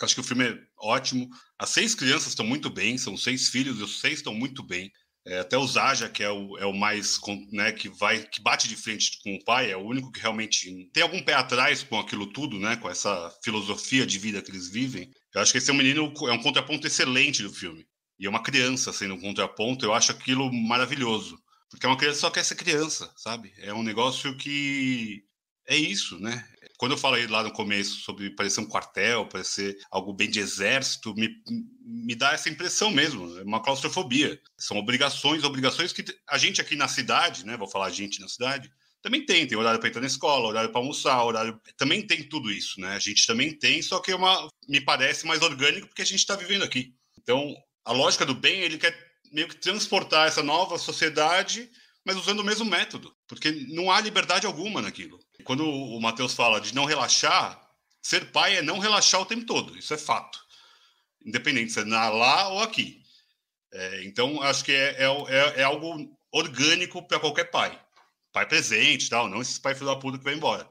[0.00, 1.28] Acho que o filme é ótimo.
[1.58, 4.90] As seis crianças estão muito bem, são seis filhos e os seis estão muito bem.
[5.30, 7.20] É, até o Zaja, que é o, é o mais,
[7.52, 10.90] né, que vai, que bate de frente com o pai, é o único que realmente
[10.92, 14.68] tem algum pé atrás com aquilo tudo, né, com essa filosofia de vida que eles
[14.68, 15.08] vivem.
[15.32, 17.86] Eu acho que esse é um menino, é um contraponto excelente do filme.
[18.18, 21.38] E é uma criança sendo um contraponto, eu acho aquilo maravilhoso.
[21.70, 23.52] Porque é uma criança só quer ser criança, sabe?
[23.58, 25.22] É um negócio que
[25.70, 26.44] é isso, né?
[26.76, 31.14] Quando eu falei lá no começo sobre parecer um quartel, parecer algo bem de exército,
[31.14, 31.28] me,
[31.84, 34.40] me dá essa impressão mesmo, é uma claustrofobia.
[34.58, 38.28] São obrigações, obrigações que a gente aqui na cidade, né, vou falar a gente na
[38.28, 38.70] cidade,
[39.02, 41.58] também tem, tem horário para entrar na escola, horário para almoçar, horário.
[41.76, 42.94] Também tem tudo isso, né?
[42.94, 46.18] A gente também tem, só que é uma, me parece mais orgânico porque a gente
[46.18, 46.92] está vivendo aqui.
[47.18, 47.54] Então,
[47.84, 48.94] a lógica do bem, ele quer
[49.32, 51.70] meio que transportar essa nova sociedade,
[52.04, 55.18] mas usando o mesmo método, porque não há liberdade alguma naquilo.
[55.44, 57.60] Quando o Matheus fala de não relaxar,
[58.02, 60.38] ser pai é não relaxar o tempo todo, isso é fato.
[61.24, 63.02] Independente se é lá ou aqui.
[63.72, 67.78] É, então, acho que é, é, é, é algo orgânico para qualquer pai.
[68.32, 70.68] Pai presente tal, não esses pai filho da puta que vai embora.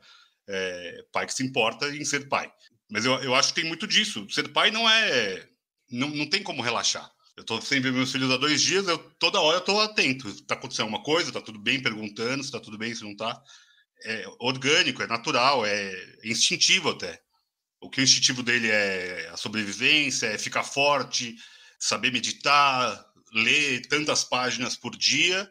[0.47, 2.51] É, pai que se importa em ser pai.
[2.89, 4.27] Mas eu, eu acho que tem muito disso.
[4.29, 5.47] Ser pai não é.
[5.91, 7.09] Não, não tem como relaxar.
[7.39, 10.29] Eu tô sem ver meus filhos há dois dias, eu toda hora eu tô atento.
[10.43, 13.41] Tá acontecendo alguma coisa, tá tudo bem, perguntando se tá tudo bem, se não tá
[14.03, 15.93] é orgânico, é natural, é
[16.25, 17.21] instintivo até.
[17.79, 21.33] O que o instintivo dele é a sobrevivência, é ficar forte,
[21.79, 25.49] saber meditar, ler tantas páginas por dia.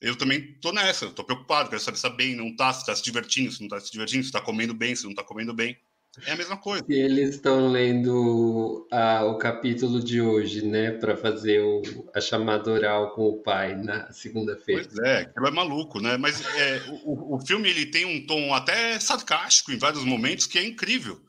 [0.00, 2.94] Eu também tô nessa, tô preocupado, quero saber se tá bem, não tá, se tá
[2.96, 5.54] se divertindo, se não tá se divertindo, se tá comendo bem, se não tá comendo
[5.54, 5.78] bem.
[6.26, 6.84] É a mesma coisa.
[6.88, 11.82] E eles estão lendo a, o capítulo de hoje, né, para fazer o,
[12.14, 14.84] a chamada oral com o pai na segunda-feira.
[14.84, 16.16] Pois é, aquilo é maluco, né?
[16.16, 20.58] Mas é, o, o filme ele tem um tom até sarcástico em vários momentos que
[20.58, 21.20] é incrível,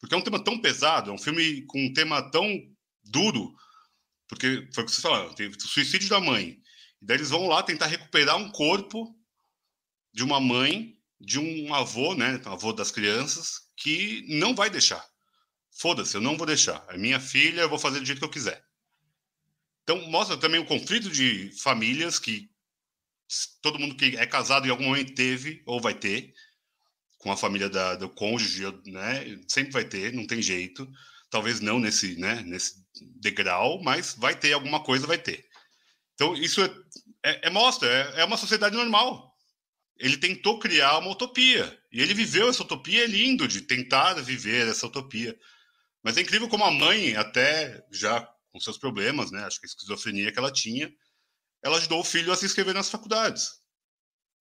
[0.00, 2.46] porque é um tema tão pesado, é um filme com um tema tão
[3.04, 3.54] duro,
[4.28, 6.58] porque foi o que você falou, tem o suicídio da mãe.
[7.00, 9.14] E daí eles vão lá tentar recuperar um corpo
[10.12, 15.04] de uma mãe, de um avô, né, avô das crianças, que não vai deixar.
[15.78, 16.84] Foda-se, eu não vou deixar.
[16.88, 18.62] É minha filha, eu vou fazer do jeito que eu quiser.
[19.82, 22.50] Então, mostra também o conflito de famílias que
[23.62, 26.32] todo mundo que é casado em algum momento teve ou vai ter,
[27.18, 29.38] com a família da, do cônjuge, né?
[29.48, 30.88] Sempre vai ter, não tem jeito.
[31.30, 32.74] Talvez não nesse, né, nesse
[33.20, 35.44] degrau, mas vai ter alguma coisa, vai ter.
[36.14, 36.70] Então, isso é,
[37.24, 39.27] é, é mostra, é, é uma sociedade normal
[39.98, 41.76] ele tentou criar uma utopia.
[41.90, 45.38] E ele viveu essa utopia, é lindo de tentar viver essa utopia.
[46.02, 48.20] Mas é incrível como a mãe, até já
[48.52, 49.44] com seus problemas, né?
[49.44, 50.92] Acho que a esquizofrenia que ela tinha,
[51.62, 53.50] ela ajudou o filho a se inscrever nas faculdades,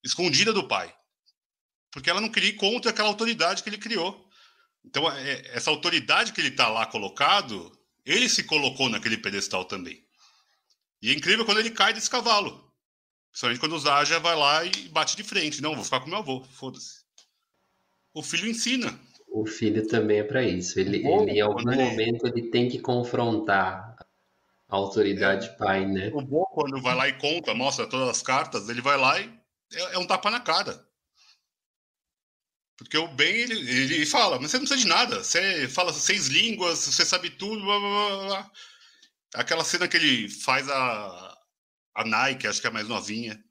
[0.03, 0.95] escondida do pai,
[1.91, 4.27] porque ela não queria ir contra aquela autoridade que ele criou.
[4.85, 10.05] Então, é, essa autoridade que ele está lá colocado, ele se colocou naquele pedestal também.
[11.01, 12.66] E é incrível quando ele cai desse cavalo.
[13.37, 15.61] Principalmente quando o Zaja vai lá e bate de frente.
[15.61, 17.05] Não, vou ficar com meu avô, foda-se.
[18.11, 18.99] O filho ensina.
[19.27, 20.79] O filho também é para isso.
[20.79, 23.95] Ele, ele, em algum momento, ele tem que confrontar
[24.67, 25.49] a autoridade é.
[25.49, 26.09] pai, né?
[26.15, 29.31] O Bo, quando vai lá e conta, mostra todas as cartas, ele vai lá e
[29.71, 30.83] é, é um tapa na cara.
[32.75, 35.23] Porque o Ben, ele, ele fala, mas você não precisa de nada.
[35.23, 38.51] Você fala seis línguas, você sabe tudo, blá, blá, blá.
[39.35, 41.26] Aquela cena que ele faz a,
[41.97, 43.43] a Nike, acho que é a mais novinha,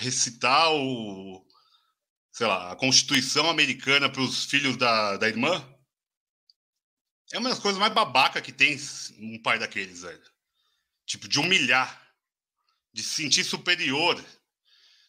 [0.00, 1.46] recitar o,
[2.32, 5.64] sei lá, a Constituição Americana para os filhos da, da irmã,
[7.32, 8.76] é uma das coisas mais babaca que tem
[9.20, 10.20] um pai daqueles, velho.
[11.06, 12.02] Tipo, de humilhar,
[12.92, 14.22] de se sentir superior.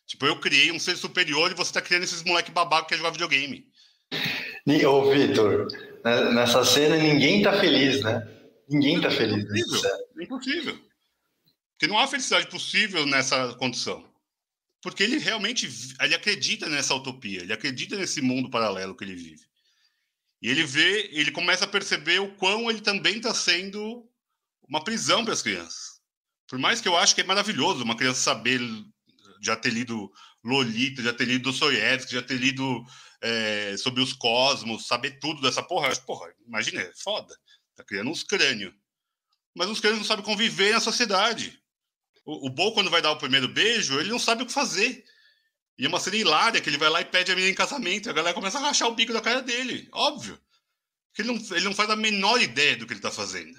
[0.06, 3.10] Tipo, eu criei um ser superior e você tá criando esses moleque babaca que jogar
[3.10, 3.68] videogame.
[4.88, 5.68] Ô, Vitor,
[6.04, 8.22] né, nessa cena ninguém tá feliz, né?
[8.70, 9.46] Ninguém tá feliz.
[9.46, 9.92] É impossível.
[10.20, 10.95] É impossível.
[11.78, 14.10] Porque não há felicidade possível nessa condição.
[14.82, 15.68] Porque ele realmente
[16.00, 19.44] ele acredita nessa utopia, ele acredita nesse mundo paralelo que ele vive.
[20.42, 24.08] E ele vê, ele começa a perceber o quão ele também está sendo
[24.68, 26.00] uma prisão para as crianças.
[26.48, 28.62] Por mais que eu acho que é maravilhoso uma criança saber
[29.42, 30.12] já ter lido
[30.44, 32.86] Lolita, já ter lido Dostoiévski, já ter lido
[33.22, 35.96] é, sobre os cosmos, saber tudo dessa porra.
[36.02, 37.36] Porra, imagina, é foda.
[37.76, 38.74] Tá criando uns crânios.
[39.56, 41.60] Mas os crânios não sabem conviver na sociedade.
[42.26, 45.06] O, o Bo, quando vai dar o primeiro beijo, ele não sabe o que fazer.
[45.78, 48.08] E é uma cena hilária que ele vai lá e pede a menina em casamento.
[48.08, 49.88] E a galera começa a rachar o bico da cara dele.
[49.92, 50.40] Óbvio.
[51.10, 53.58] Porque ele não, ele não faz a menor ideia do que ele está fazendo.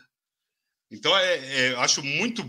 [0.91, 2.43] Então, é, é, acho muito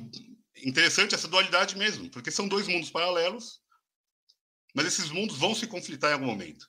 [0.63, 2.09] interessante essa dualidade mesmo.
[2.09, 3.61] Porque são dois mundos paralelos.
[4.73, 6.67] Mas esses mundos vão se conflitar em algum momento.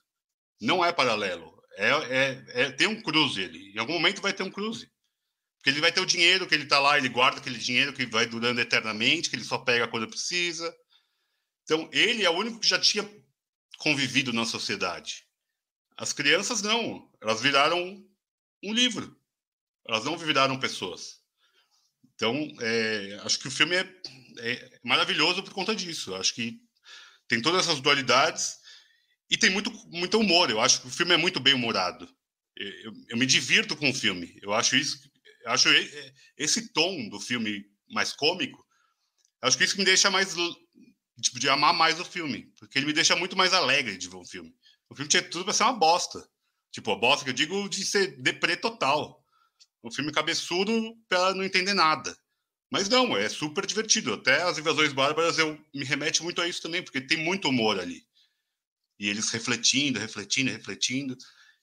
[0.61, 1.57] Não é paralelo.
[1.77, 3.71] É, é, é, tem um cruze ele.
[3.73, 4.91] Em algum momento vai ter um cruze.
[5.59, 8.05] Porque ele vai ter o dinheiro que ele está lá, ele guarda aquele dinheiro que
[8.05, 10.73] vai durando eternamente, que ele só pega quando precisa.
[11.63, 13.07] Então, ele é o único que já tinha
[13.77, 15.25] convivido na sociedade.
[15.97, 17.11] As crianças não.
[17.21, 18.01] Elas viraram
[18.63, 19.19] um livro.
[19.85, 21.19] Elas não viraram pessoas.
[22.15, 23.93] Então, é, acho que o filme é,
[24.39, 26.15] é, maravilhoso por conta disso.
[26.15, 26.57] Acho que
[27.27, 28.59] tem todas essas dualidades
[29.29, 30.49] e tem muito, muito humor.
[30.49, 32.09] Eu acho que o filme é muito bem humorado.
[32.55, 34.39] Eu, eu me divirto com o filme.
[34.41, 35.09] Eu acho isso
[35.45, 35.69] acho
[36.37, 38.65] esse tom do filme mais cômico,
[39.41, 40.35] acho que isso me deixa mais
[41.21, 44.17] tipo de amar mais o filme, porque ele me deixa muito mais alegre de ver
[44.17, 44.53] o filme.
[44.89, 46.27] O filme tinha tudo para ser uma bosta.
[46.71, 49.23] Tipo, a bosta que eu digo de ser deprê total.
[49.83, 52.17] Um filme cabeçudo para não entender nada.
[52.71, 54.13] Mas não, é super divertido.
[54.13, 57.79] Até as invasões bárbaras eu me remete muito a isso também, porque tem muito humor
[57.79, 58.03] ali.
[58.99, 61.17] E eles refletindo, refletindo, refletindo.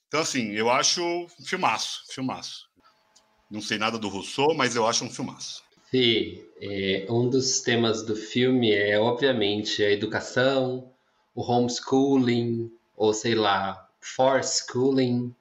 [0.07, 2.66] Então, assim, eu acho filmaço, filmaço.
[3.49, 5.63] Não sei nada do Rousseau, mas eu acho um filmaço.
[5.89, 10.91] Sim, é, um dos temas do filme é, obviamente, a educação,
[11.33, 15.33] o homeschooling, ou sei lá, force schooling,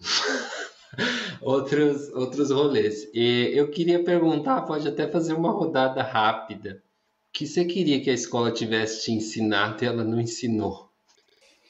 [1.40, 3.08] outros, outros rolês.
[3.14, 6.82] E eu queria perguntar, pode até fazer uma rodada rápida.
[7.28, 10.90] O que você queria que a escola tivesse te ensinado e ela não ensinou?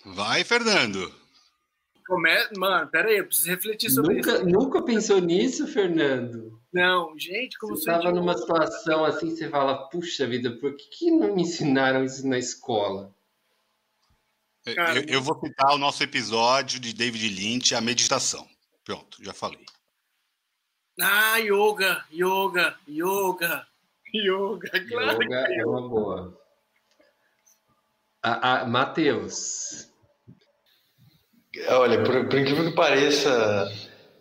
[0.07, 1.24] Vai, Fernando!
[2.07, 2.31] Come...
[2.57, 4.47] Mano, peraí, eu preciso refletir sobre nunca, isso.
[4.47, 6.61] Nunca pensou nisso, Fernando?
[6.73, 11.11] Não, gente, como você estava numa situação assim, você fala, puxa vida, por que, que
[11.11, 13.15] não me ensinaram isso na escola?
[14.75, 18.49] Cara, eu, eu, vou citar o nosso episódio de David Lynch, a meditação.
[18.83, 19.65] Pronto, já falei.
[21.01, 23.67] Ah, yoga, yoga, yoga,
[24.15, 25.23] yoga, claro.
[25.23, 26.41] Yoga é uma boa.
[28.23, 29.93] A, a, Matheus,
[31.69, 33.73] Olha, por, por, incrível que pareça,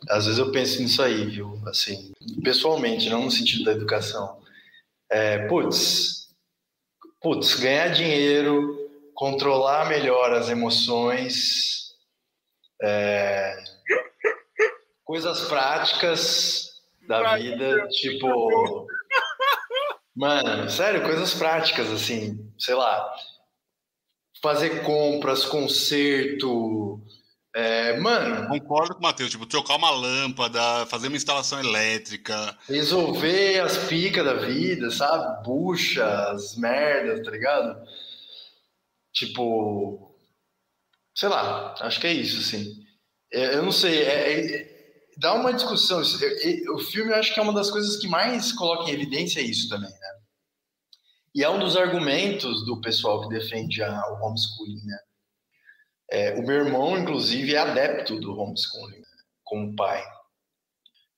[0.09, 1.59] às vezes eu penso nisso aí, viu?
[1.67, 2.13] Assim,
[2.43, 4.41] pessoalmente, não no sentido da educação.
[5.09, 6.29] É, putz,
[7.21, 8.77] putz, ganhar dinheiro,
[9.13, 11.95] controlar melhor as emoções,
[12.81, 13.63] é,
[15.03, 18.87] coisas práticas da vida, tipo.
[20.15, 23.11] Mano, sério, coisas práticas, assim, sei lá,
[24.41, 27.01] fazer compras, conserto,
[27.55, 28.47] é, mano.
[28.47, 32.57] Concordo com o Matheus, tipo, trocar uma lâmpada, fazer uma instalação elétrica.
[32.67, 35.43] Resolver as picas da vida, sabe?
[35.43, 37.79] Bucha, as merdas, tá ligado?
[39.13, 40.17] Tipo.
[41.15, 42.83] Sei lá, acho que é isso, assim.
[43.31, 44.73] É, eu não sei, é, é,
[45.17, 46.01] dá uma discussão.
[46.73, 49.69] O filme eu acho que é uma das coisas que mais coloca em evidência isso
[49.69, 50.07] também, né?
[51.35, 54.97] E é um dos argumentos do pessoal que defende a, o homeschooling, né?
[56.13, 59.03] É, o meu irmão, inclusive, é adepto do homeschooling, né?
[59.43, 60.05] como pai.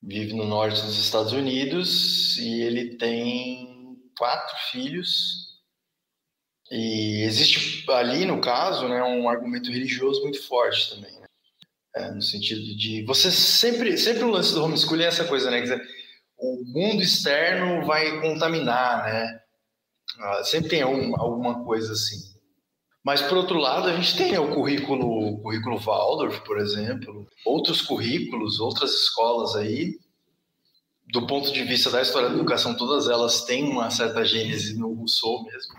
[0.02, 5.60] Vive no norte dos Estados Unidos e ele tem quatro filhos.
[6.70, 11.12] E existe ali, no caso, né, um argumento religioso muito forte também.
[11.20, 11.26] Né?
[11.94, 15.62] É, no sentido de você sempre sempre o lance do homeschooling é essa coisa né
[15.62, 15.80] dizer,
[16.36, 19.40] o mundo externo vai contaminar né
[20.18, 22.35] ah, sempre tem algum, alguma coisa assim
[23.06, 27.80] mas por outro lado a gente tem o currículo o currículo Waldorf por exemplo outros
[27.80, 29.94] currículos outras escolas aí
[31.12, 34.92] do ponto de vista da história da educação todas elas têm uma certa gênese no
[34.92, 35.74] Rousseau mesmo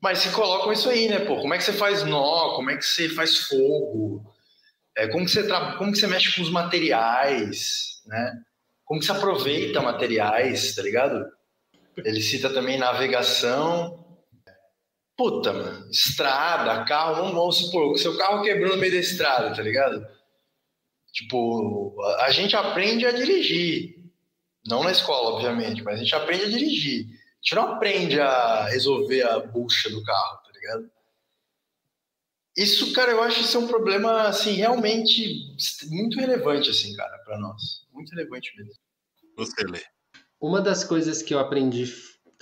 [0.00, 2.76] mas se colocam isso aí né pô como é que você faz nó como é
[2.76, 4.24] que você faz fogo
[4.98, 5.76] é, como, que você tra...
[5.76, 8.42] como que você mexe com os materiais, né?
[8.84, 11.24] Como que você aproveita materiais, tá ligado?
[11.98, 14.04] Ele cita também navegação.
[15.18, 19.52] Puta, mano, estrada, carro, vamos, vamos supor, que seu carro quebrou no meio da estrada,
[19.52, 20.06] tá ligado?
[21.12, 23.98] Tipo, a gente aprende a dirigir.
[24.64, 27.06] Não na escola, obviamente, mas a gente aprende a dirigir.
[27.06, 30.90] A gente não aprende a resolver a bucha do carro, tá ligado?
[32.56, 35.56] Isso, cara, eu acho que isso é um problema, assim, realmente
[35.90, 37.84] muito relevante, assim, cara, para nós.
[37.92, 38.74] Muito relevante mesmo.
[39.36, 39.82] Você lê.
[40.40, 41.86] Uma das coisas que eu aprendi,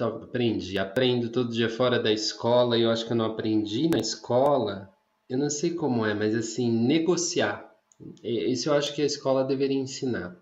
[0.04, 3.98] aprendi, aprendo todo dia fora da escola, e eu acho que eu não aprendi na
[3.98, 4.92] escola,
[5.28, 7.74] eu não sei como é, mas assim, negociar.
[8.22, 10.36] Isso eu acho que a escola deveria ensinar.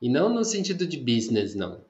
[0.00, 1.84] E não no sentido de business, não.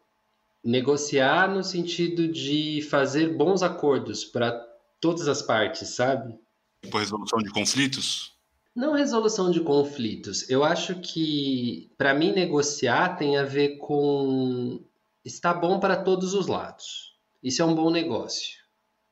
[0.64, 4.52] Negociar no sentido de fazer bons acordos para
[5.00, 6.38] todas as partes, sabe?
[6.82, 8.32] Tipo resolução de conflitos?
[8.74, 10.48] Não resolução de conflitos.
[10.48, 14.80] Eu acho que, para mim, negociar tem a ver com
[15.24, 17.07] está bom para todos os lados.
[17.42, 18.58] Isso é um bom negócio.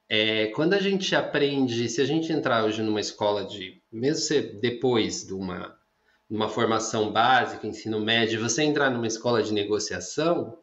[0.09, 4.61] É, quando a gente aprende, se a gente entrar hoje numa escola de, mesmo ser
[4.61, 5.77] depois de uma,
[6.29, 10.59] uma formação básica, ensino médio, você entrar numa escola de negociação,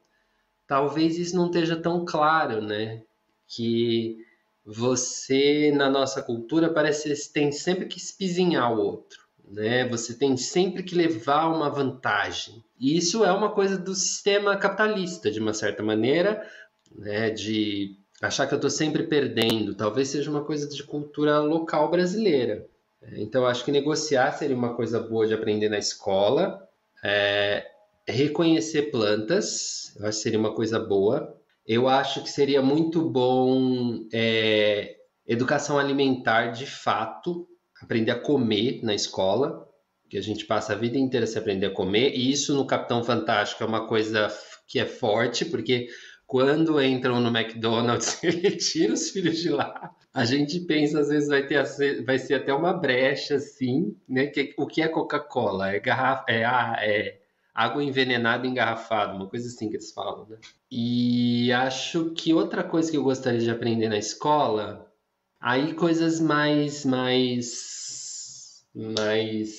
[0.68, 3.02] talvez isso não esteja tão claro, né?
[3.48, 4.18] Que
[4.66, 9.88] você na nossa cultura parece que tem sempre que espizinhar o outro, né?
[9.90, 12.64] Você tem sempre que levar uma vantagem.
[12.80, 16.50] E isso é uma coisa do sistema capitalista, de uma certa maneira,
[16.96, 17.30] né?
[17.30, 19.76] De achar que eu estou sempre perdendo.
[19.76, 22.68] Talvez seja uma coisa de cultura local brasileira.
[23.14, 26.68] Então, acho que negociar seria uma coisa boa de aprender na escola.
[27.04, 27.66] É,
[28.08, 31.36] reconhecer plantas, eu acho que seria uma coisa boa.
[31.68, 37.48] Eu acho que seria muito bom é, educação alimentar de fato,
[37.82, 39.68] aprender a comer na escola,
[40.10, 43.04] que a gente passa a vida inteira se aprender a comer, e isso no Capitão
[43.04, 44.28] Fantástico é uma coisa
[44.68, 45.88] que é forte, porque
[46.34, 49.96] quando entram no McDonald's, ele tira os filhos de lá.
[50.12, 51.64] A gente pensa, às vezes, vai, ter,
[52.04, 54.26] vai ser até uma brecha, assim, né?
[54.26, 55.76] Que, o que é Coca-Cola?
[55.76, 57.22] É, garrafa, é, é
[57.54, 60.38] água envenenada engarrafada, uma coisa assim que eles falam, né?
[60.72, 64.92] E acho que outra coisa que eu gostaria de aprender na escola,
[65.40, 69.52] aí coisas mais mais mais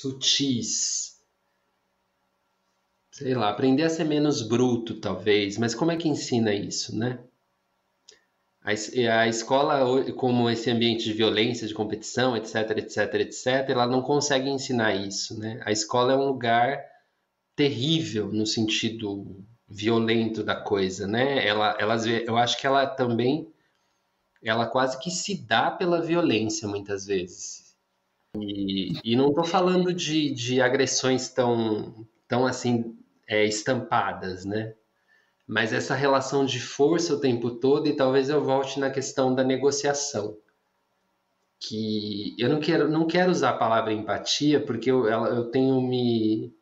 [0.00, 0.95] sutis.
[3.16, 7.18] Sei lá, aprender a ser menos bruto, talvez, mas como é que ensina isso, né?
[8.62, 8.72] A,
[9.20, 14.50] a escola, como esse ambiente de violência, de competição, etc, etc, etc, ela não consegue
[14.50, 15.62] ensinar isso, né?
[15.64, 16.84] A escola é um lugar
[17.56, 21.42] terrível no sentido violento da coisa, né?
[21.48, 23.50] Ela, ela, eu acho que ela também,
[24.42, 27.74] ela quase que se dá pela violência muitas vezes.
[28.36, 32.94] E, e não estou falando de, de agressões tão, tão assim
[33.26, 34.74] é, estampadas, né?
[35.46, 39.44] Mas essa relação de força o tempo todo e talvez eu volte na questão da
[39.44, 40.36] negociação
[41.58, 46.52] que eu não quero não quero usar a palavra empatia porque eu, eu tenho me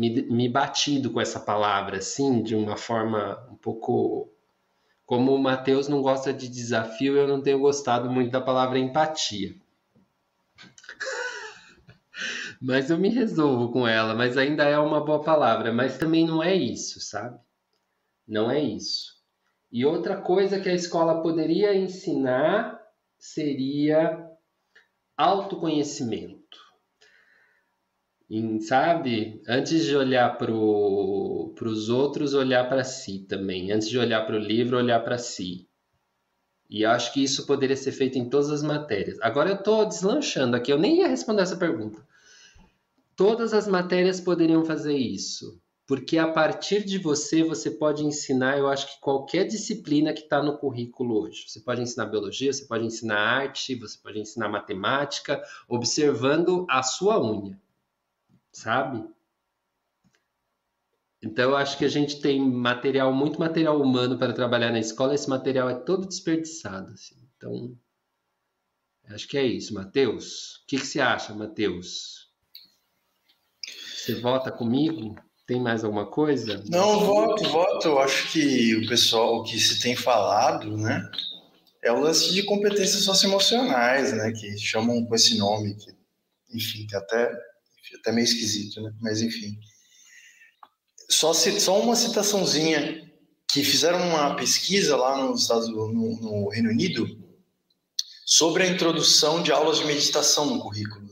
[0.00, 4.30] me, me batido com essa palavra, assim, de uma forma um pouco.
[5.04, 9.54] Como o Matheus não gosta de desafio, eu não tenho gostado muito da palavra empatia.
[12.60, 15.72] Mas eu me resolvo com ela, mas ainda é uma boa palavra.
[15.72, 17.38] Mas também não é isso, sabe?
[18.26, 19.14] Não é isso.
[19.72, 22.80] E outra coisa que a escola poderia ensinar
[23.18, 24.28] seria
[25.16, 26.40] autoconhecimento
[28.30, 29.42] em, sabe?
[29.48, 33.72] Antes de olhar para os outros, olhar para si também.
[33.72, 35.68] Antes de olhar para o livro, olhar para si.
[36.68, 39.18] E acho que isso poderia ser feito em todas as matérias.
[39.20, 42.00] Agora eu estou deslanchando aqui, eu nem ia responder essa pergunta.
[43.20, 45.60] Todas as matérias poderiam fazer isso.
[45.86, 50.42] Porque a partir de você, você pode ensinar, eu acho que qualquer disciplina que está
[50.42, 51.44] no currículo hoje.
[51.46, 57.22] Você pode ensinar biologia, você pode ensinar arte, você pode ensinar matemática, observando a sua
[57.22, 57.60] unha,
[58.50, 59.06] sabe?
[61.22, 65.14] Então, eu acho que a gente tem material, muito material humano para trabalhar na escola,
[65.14, 66.94] esse material é todo desperdiçado.
[66.94, 67.16] Assim.
[67.36, 67.76] Então,
[69.10, 69.74] acho que é isso.
[69.74, 72.29] Matheus, o que, que você acha, Matheus?
[74.00, 75.14] Você vota comigo?
[75.46, 76.62] Tem mais alguma coisa?
[76.68, 77.88] Não, voto, voto.
[77.88, 81.10] Eu acho que o pessoal que se tem falado, né,
[81.82, 85.90] é o lance de competências socioemocionais, né, que chamam com esse nome, que,
[86.56, 87.30] enfim, que até,
[87.98, 89.58] até meio esquisito, né, mas enfim.
[91.08, 93.10] Só, só uma citaçãozinha,
[93.52, 97.06] que fizeram uma pesquisa lá nos Estados, no, no Reino Unido
[98.24, 101.09] sobre a introdução de aulas de meditação no currículo,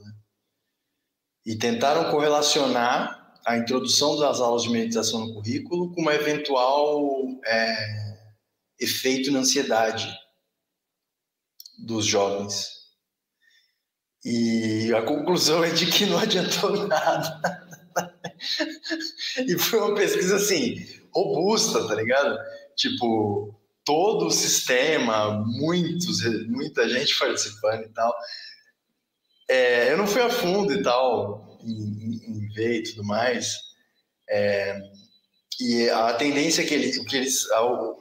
[1.48, 7.08] e tentaram correlacionar a introdução das aulas de meditação no currículo com uma eventual
[7.46, 8.18] é,
[8.78, 10.14] efeito na ansiedade
[11.78, 12.68] dos jovens.
[14.22, 17.66] E a conclusão é de que não adiantou nada.
[19.38, 22.38] e foi uma pesquisa assim, robusta, tá ligado?
[22.76, 28.14] Tipo, todo o sistema, muitos, muita gente participando e tal.
[29.48, 33.56] É, eu não fui a fundo e tal, em, em ver e tudo mais.
[34.28, 34.78] É,
[35.60, 37.96] e a tendência que eles, que eles, o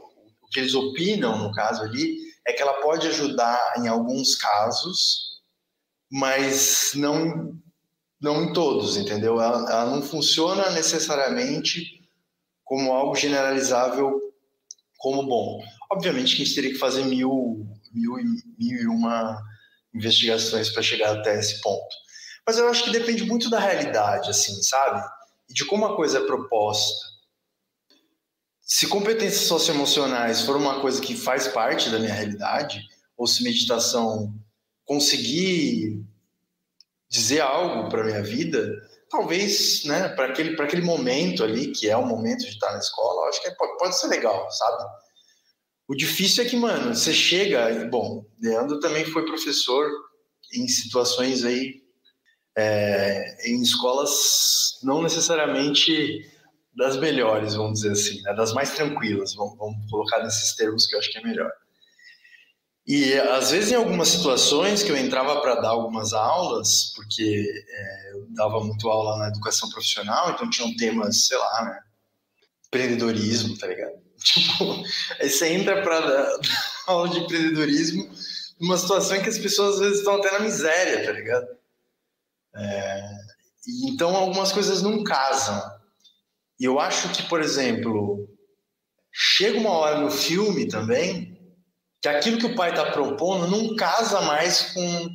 [0.52, 5.42] que eles opinam no caso ali é que ela pode ajudar em alguns casos,
[6.12, 7.58] mas não
[8.20, 9.40] não em todos, entendeu?
[9.40, 12.02] Ela, ela não funciona necessariamente
[12.64, 14.20] como algo generalizável
[14.98, 15.64] como bom.
[15.92, 18.16] Obviamente que a gente teria que fazer mil, mil,
[18.58, 19.40] mil e uma
[19.98, 21.96] investigações para chegar até esse ponto.
[22.46, 25.06] Mas eu acho que depende muito da realidade, assim, sabe?
[25.50, 27.06] E de como a coisa é proposta.
[28.62, 32.82] Se competências socioemocionais for uma coisa que faz parte da minha realidade,
[33.18, 34.34] ou se meditação
[34.86, 36.02] conseguir
[37.10, 38.70] dizer algo para minha vida,
[39.10, 43.30] talvez, né, para aquele, aquele momento ali, que é o momento de estar na escola,
[43.30, 44.84] acho que pode, pode ser legal, sabe?
[45.88, 49.90] O difícil é que, mano, você chega, bom, Leandro também foi professor
[50.54, 51.82] em situações aí,
[52.58, 56.30] é, em escolas não necessariamente
[56.76, 60.96] das melhores, vamos dizer assim, né, das mais tranquilas, vamos, vamos colocar nesses termos que
[60.96, 61.52] eu acho que é melhor.
[62.86, 68.12] E às vezes em algumas situações que eu entrava para dar algumas aulas, porque é,
[68.14, 71.80] eu dava muito aula na educação profissional, então tinham temas, sei lá, né,
[72.68, 74.07] empreendedorismo, tá ligado?
[74.18, 74.84] Tipo,
[75.20, 76.40] aí você entra para
[76.88, 78.10] aula de empreendedorismo
[78.60, 81.48] numa situação em que as pessoas às vezes estão até na miséria, tá ligado?
[82.56, 83.10] É,
[83.86, 85.62] então algumas coisas não casam.
[86.60, 88.28] E eu acho que, por exemplo,
[89.12, 91.38] chega uma hora no filme também
[92.02, 95.10] que aquilo que o pai está propondo não casa mais com,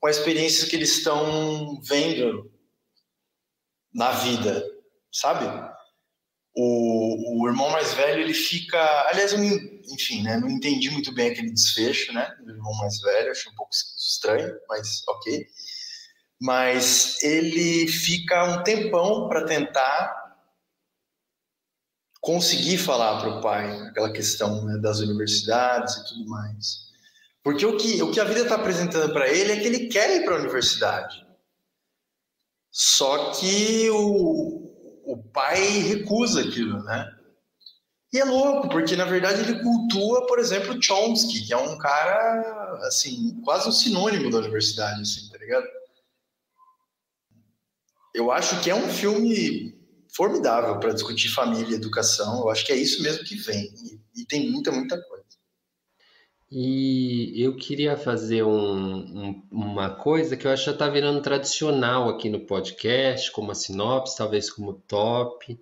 [0.00, 2.50] com a experiência que eles estão vendo
[3.92, 4.64] na vida,
[5.12, 5.46] sabe?
[6.54, 8.78] O, o irmão mais velho, ele fica.
[9.08, 9.38] Aliás, eu,
[9.90, 12.30] enfim, né, não entendi muito bem aquele desfecho, né?
[12.44, 15.46] Do irmão mais velho, achei um pouco estranho, mas ok.
[16.40, 20.22] Mas ele fica um tempão para tentar
[22.20, 26.92] conseguir falar para o pai aquela questão né, das universidades e tudo mais.
[27.42, 30.16] Porque o que, o que a vida está apresentando para ele é que ele quer
[30.16, 31.26] ir para a universidade.
[32.70, 34.61] Só que o,
[35.12, 37.06] o pai recusa aquilo, né?
[38.12, 42.78] E é louco, porque na verdade ele cultua, por exemplo, Chomsky, que é um cara,
[42.86, 45.66] assim, quase um sinônimo da universidade, assim, tá ligado?
[48.14, 49.74] Eu acho que é um filme
[50.14, 52.40] formidável para discutir família e educação.
[52.40, 53.72] Eu acho que é isso mesmo que vem.
[53.82, 55.11] E, e tem muita, muita coisa.
[56.54, 61.22] E eu queria fazer um, um, uma coisa que eu acho que já está virando
[61.22, 65.58] tradicional aqui no podcast, como a sinopse, talvez como top,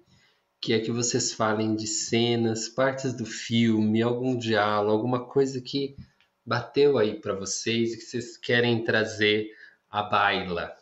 [0.60, 5.94] que é que vocês falem de cenas, partes do filme, algum diálogo, alguma coisa que
[6.44, 9.48] bateu aí para vocês e que vocês querem trazer
[9.88, 10.74] à baila.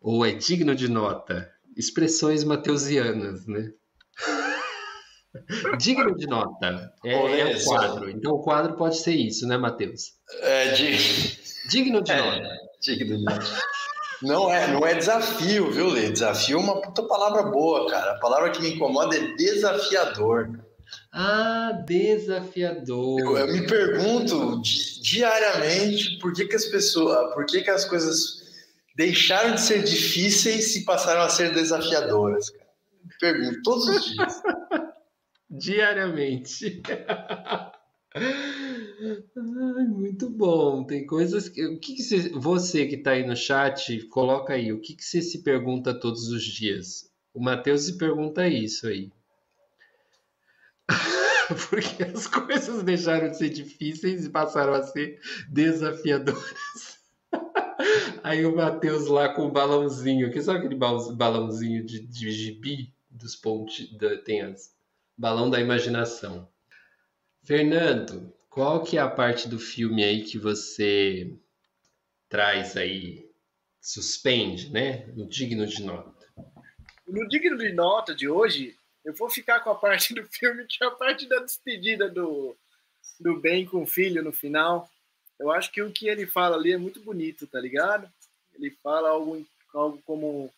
[0.00, 1.48] Ou é digno de nota?
[1.76, 3.72] Expressões mateusianas, né?
[5.78, 6.92] Digno de nota.
[7.04, 8.10] É, é o quadro.
[8.10, 10.12] Então o quadro pode ser isso, né, Matheus?
[10.40, 10.98] É, dig...
[11.68, 12.56] Digno de é, nota.
[12.80, 13.46] Digno de nota.
[14.22, 16.10] Não é, não é desafio, viu, Lê?
[16.10, 18.12] Desafio é uma puta palavra boa, cara.
[18.12, 20.60] A palavra que me incomoda é desafiador.
[21.12, 23.20] Ah, desafiador.
[23.20, 27.84] Eu, eu me pergunto di diariamente por que, que as pessoas, por que, que as
[27.84, 28.40] coisas
[28.96, 32.50] deixaram de ser difíceis e passaram a ser desafiadoras?
[32.50, 32.70] Cara?
[33.18, 34.42] Pergunto todos os dias.
[35.50, 36.80] Diariamente.
[38.14, 40.84] Ai, muito bom.
[40.84, 41.66] Tem coisas que.
[41.66, 44.72] O que, que você, você que está aí no chat, coloca aí.
[44.72, 47.10] O que, que você se pergunta todos os dias?
[47.34, 49.10] O Matheus se pergunta isso aí.
[51.68, 57.00] Porque as coisas deixaram de ser difíceis e passaram a ser desafiadoras.
[58.22, 63.34] Aí o Matheus lá com o balãozinho, que sabe aquele balãozinho de, de gibi dos
[63.34, 63.90] pontos,
[64.24, 64.72] tem as
[65.20, 66.50] balão da imaginação.
[67.44, 71.38] Fernando, qual que é a parte do filme aí que você
[72.26, 73.30] traz aí,
[73.82, 75.06] suspende, né?
[75.08, 76.26] No digno de nota.
[77.06, 80.82] No digno de nota de hoje, eu vou ficar com a parte do filme que
[80.82, 82.56] é a parte da despedida do,
[83.18, 84.88] do Ben com o filho no final.
[85.38, 88.10] Eu acho que o que ele fala ali é muito bonito, tá ligado?
[88.54, 90.50] Ele fala algo, algo como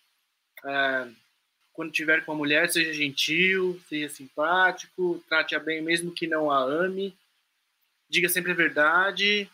[0.65, 1.09] é,
[1.73, 6.59] quando tiver com a mulher, seja gentil, seja simpático, trate-a bem mesmo que não a
[6.59, 7.17] ame,
[8.09, 9.51] diga sempre a verdade,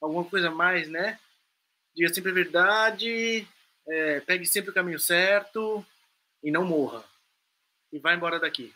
[0.00, 1.18] alguma coisa mais, né?
[1.94, 3.46] Diga sempre a verdade,
[3.86, 5.84] é, pegue sempre o caminho certo
[6.42, 7.04] e não morra.
[7.92, 8.72] E vá embora daqui.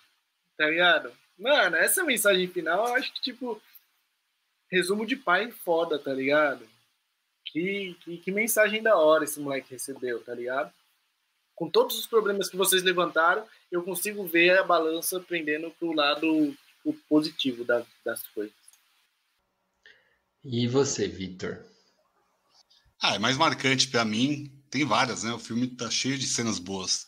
[0.57, 1.13] Tá ligado?
[1.39, 3.61] Mano, essa mensagem final, eu acho que, tipo,
[4.71, 6.69] resumo de pai foda, tá ligado?
[7.47, 10.73] Que, que, que mensagem da hora esse moleque recebeu, tá ligado?
[11.55, 15.93] Com todos os problemas que vocês levantaram, eu consigo ver a balança pendendo para o
[15.93, 18.55] lado o positivo da, das coisas.
[20.45, 21.65] E você, Victor?
[23.01, 24.53] Ah, é mais marcante para mim.
[24.71, 25.33] Tem várias, né?
[25.33, 27.07] O filme tá cheio de cenas boas.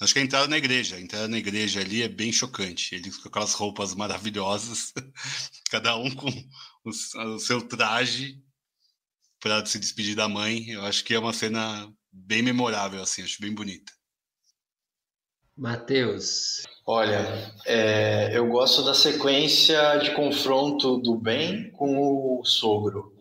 [0.00, 2.94] Acho que a entrada na igreja, a entrada na igreja ali é bem chocante.
[2.94, 4.92] Eles com aquelas roupas maravilhosas,
[5.70, 6.28] cada um com
[6.84, 8.42] o, o seu traje
[9.38, 10.70] para se despedir da mãe.
[10.70, 13.92] Eu acho que é uma cena bem memorável, assim, acho bem bonita.
[15.56, 16.62] Matheus.
[16.86, 23.12] Olha, é, eu gosto da sequência de confronto do Ben com o sogro.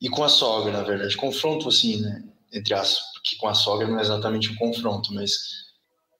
[0.00, 1.16] E com a sogra, na verdade.
[1.16, 2.24] Confronto, assim, né?
[2.52, 5.32] Entre aspas, porque com a sogra não é exatamente um confronto, mas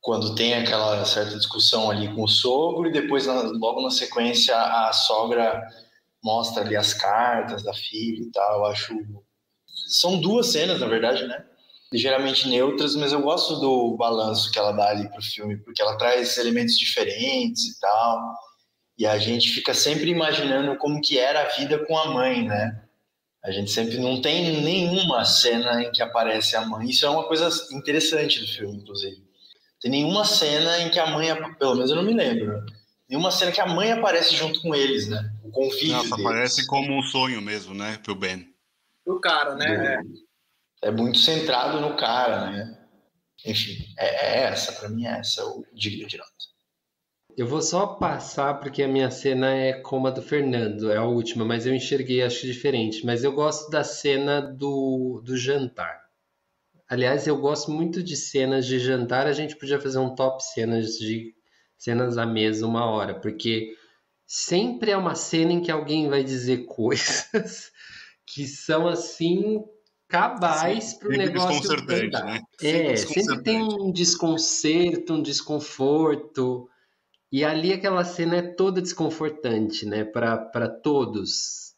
[0.00, 4.92] quando tem aquela certa discussão ali com o sogro e depois, logo na sequência, a
[4.92, 5.62] sogra
[6.22, 8.58] mostra ali as cartas da filha e tal.
[8.58, 8.94] Eu acho.
[9.88, 11.44] São duas cenas, na verdade, né?
[11.92, 15.98] Ligeiramente neutras, mas eu gosto do balanço que ela dá ali pro filme, porque ela
[15.98, 18.34] traz elementos diferentes e tal.
[18.98, 22.82] E a gente fica sempre imaginando como que era a vida com a mãe, né?
[23.44, 26.88] A gente sempre não tem nenhuma cena em que aparece a mãe.
[26.88, 29.16] Isso é uma coisa interessante do filme, inclusive.
[29.80, 31.28] Tem nenhuma cena em que a mãe,
[31.58, 32.64] pelo menos eu não me lembro,
[33.08, 35.28] nenhuma cena que a mãe aparece junto com eles, né?
[35.42, 36.24] O convívio Nossa, deles.
[36.24, 38.48] aparece como um sonho mesmo, né, pro Ben.
[39.04, 40.00] Pro cara, né?
[40.02, 40.31] Do
[40.82, 42.78] é muito centrado no cara, né?
[43.46, 46.30] Enfim, é, é essa, para mim é essa o digno de nota.
[47.36, 51.04] Eu vou só passar porque a minha cena é como a do Fernando, é a
[51.04, 53.06] última, mas eu enxerguei acho diferente.
[53.06, 56.02] Mas eu gosto da cena do, do jantar.
[56.86, 59.26] Aliás, eu gosto muito de cenas de jantar.
[59.26, 61.34] A gente podia fazer um top cenas de
[61.78, 63.74] cenas à mesa uma hora, porque
[64.26, 67.72] sempre é uma cena em que alguém vai dizer coisas
[68.26, 69.64] que são assim
[70.12, 72.24] cabais para o negócio andar.
[72.26, 72.42] Né?
[72.62, 76.68] É, sempre tem um desconcerto, um desconforto.
[77.32, 80.04] E ali aquela cena é toda desconfortante, né?
[80.04, 81.72] Para todos.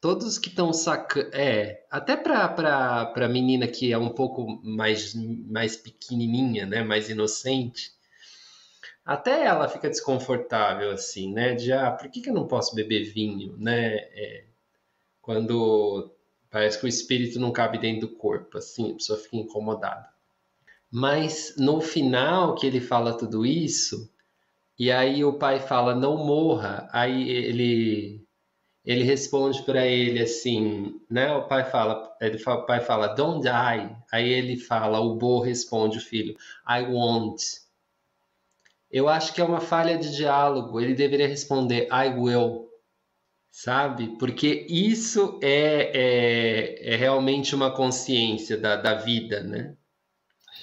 [0.00, 1.30] Todos que estão sacando.
[1.34, 5.12] É, até para a menina que é um pouco mais,
[5.50, 6.84] mais pequenininha, né?
[6.84, 7.90] Mais inocente.
[9.04, 11.54] Até ela fica desconfortável, assim, né?
[11.56, 13.96] De, ah, por que, que eu não posso beber vinho, né?
[13.96, 14.44] É,
[15.20, 16.14] quando
[16.50, 20.08] Parece que o espírito não cabe dentro do corpo, assim, a pessoa fica incomodada.
[20.90, 24.10] Mas no final que ele fala tudo isso,
[24.78, 28.24] e aí o pai fala não morra, aí ele
[28.84, 31.30] ele responde para ele assim, né?
[31.34, 35.40] O pai fala, ele fala, o pai fala don't die, aí ele fala, o Bo
[35.40, 36.34] responde o filho,
[36.66, 37.44] I won't.
[38.90, 40.80] Eu acho que é uma falha de diálogo.
[40.80, 42.67] Ele deveria responder I will
[43.58, 44.16] sabe?
[44.18, 49.74] Porque isso é, é, é realmente uma consciência da, da vida, né?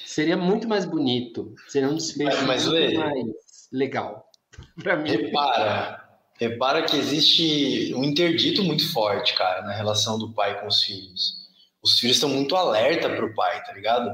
[0.06, 4.26] Seria muito mais bonito, seria um desfecho mas, muito mais legal
[4.82, 5.10] para mim.
[5.10, 10.82] Repara, repara que existe um interdito muito forte, cara, na relação do pai com os
[10.82, 11.50] filhos.
[11.84, 14.10] Os filhos estão muito alerta pro pai, tá ligado?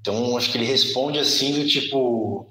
[0.00, 2.46] Então, acho que ele responde assim do tipo...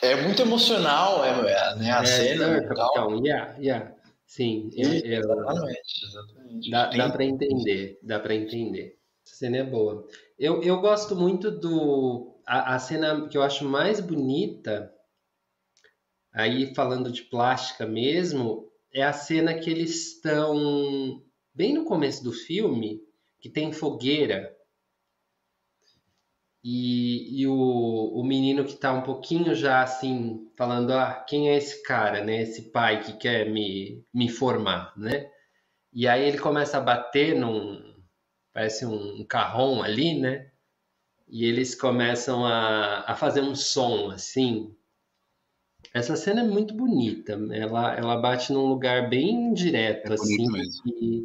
[0.00, 2.56] É muito emocional, é, né, a é, cena.
[2.56, 3.93] É, capitão, yeah, yeah.
[4.34, 6.68] Sim, é, exatamente, exatamente.
[6.68, 8.98] Dá, dá para entender, dá para entender.
[9.24, 10.04] Essa cena é boa.
[10.36, 12.36] Eu, eu gosto muito do.
[12.44, 14.92] A, a cena que eu acho mais bonita,
[16.32, 21.22] aí falando de plástica mesmo, é a cena que eles estão
[21.54, 23.00] bem no começo do filme,
[23.40, 24.52] que tem fogueira.
[26.64, 31.56] E, e o, o menino que está um pouquinho já assim, falando, ah, quem é
[31.58, 32.40] esse cara, né?
[32.40, 35.30] Esse pai que quer me, me formar, né?
[35.92, 37.94] E aí ele começa a bater num,
[38.50, 40.50] parece um carrom ali, né?
[41.28, 44.74] E eles começam a, a fazer um som assim.
[45.92, 47.32] Essa cena é muito bonita.
[47.52, 50.46] Ela, ela bate num lugar bem direto, é assim.
[50.86, 51.24] E,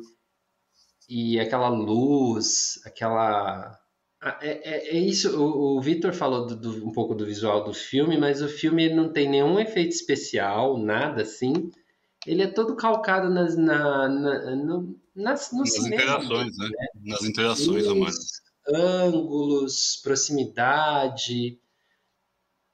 [1.08, 3.80] e aquela luz, aquela.
[4.22, 5.40] É, é, é isso.
[5.40, 8.94] O, o Victor falou do, do, um pouco do visual do filme, mas o filme
[8.94, 11.72] não tem nenhum efeito especial, nada assim.
[12.26, 16.68] Ele é todo calcado nas, na, na, no, nas, no nas cinema, interações, né?
[16.68, 16.88] né?
[17.06, 18.42] Nas interações humanas.
[18.68, 21.58] Ângulos, proximidade,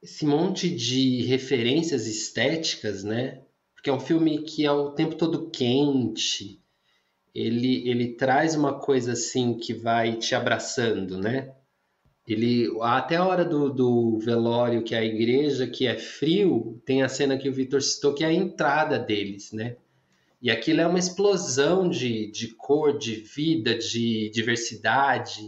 [0.01, 3.43] esse monte de referências estéticas, né?
[3.75, 6.59] Porque é um filme que é o tempo todo quente.
[7.35, 11.53] Ele, ele traz uma coisa assim que vai te abraçando, né?
[12.25, 17.03] Ele, até a hora do, do velório, que é a igreja, que é frio, tem
[17.03, 19.75] a cena que o Vitor citou, que é a entrada deles, né?
[20.41, 25.41] E aquilo é uma explosão de, de cor, de vida, de diversidade.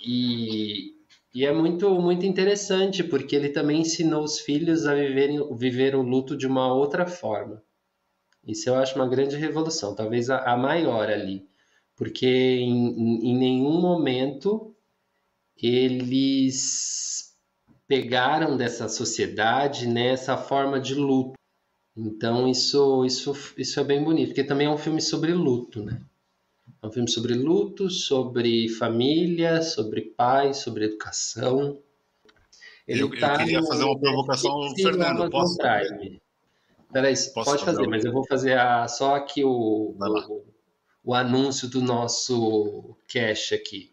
[0.00, 0.94] E,
[1.34, 6.02] e é muito, muito interessante, porque ele também ensinou os filhos a viverem, viver o
[6.02, 7.62] luto de uma outra forma.
[8.46, 11.48] Isso eu acho uma grande revolução, talvez a, a maior ali.
[11.96, 14.74] Porque em, em, em nenhum momento
[15.60, 17.34] eles
[17.88, 21.34] pegaram dessa sociedade né, essa forma de luto.
[21.96, 26.02] Então isso, isso, isso é bem bonito, porque também é um filme sobre luto, né?
[26.82, 31.80] É um filme sobre luto, sobre família, sobre pai, sobre educação.
[32.86, 33.66] Ele eu, tá eu queria no...
[33.66, 35.30] fazer uma provocação Fernando.
[35.30, 35.56] Posso?
[35.56, 36.20] Prime.
[36.92, 40.44] Peraí, Posso pode fazer, mas eu vou fazer a, só aqui o, o,
[41.04, 43.92] o, anúncio do nosso cash aqui.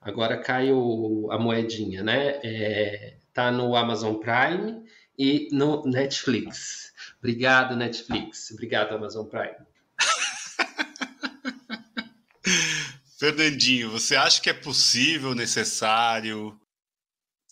[0.00, 2.40] Agora cai o, a moedinha, né?
[2.42, 4.82] É, tá no Amazon Prime
[5.18, 6.92] e no Netflix.
[7.18, 8.50] Obrigado, Netflix.
[8.52, 9.56] Obrigado, Amazon Prime.
[13.18, 16.58] Fernandinho, você acha que é possível, necessário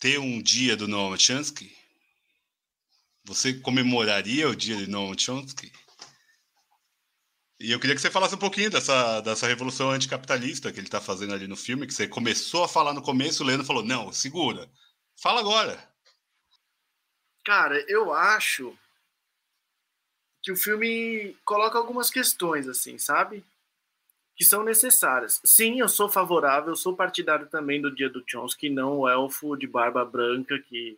[0.00, 1.76] ter um dia do Noam Chomsky?
[3.26, 5.72] Você comemoraria o dia de Noam Chomsky?
[7.58, 11.00] E eu queria que você falasse um pouquinho dessa, dessa revolução anticapitalista que ele está
[11.00, 14.12] fazendo ali no filme, que você começou a falar no começo, o Leandro falou, não,
[14.12, 14.70] segura,
[15.20, 15.76] fala agora.
[17.44, 18.76] Cara, eu acho
[20.42, 23.44] que o filme coloca algumas questões, assim, sabe?
[24.36, 25.40] Que são necessárias.
[25.44, 29.66] Sim, eu sou favorável, sou partidário também do Dia do Chomsky, não o elfo de
[29.66, 30.96] barba branca que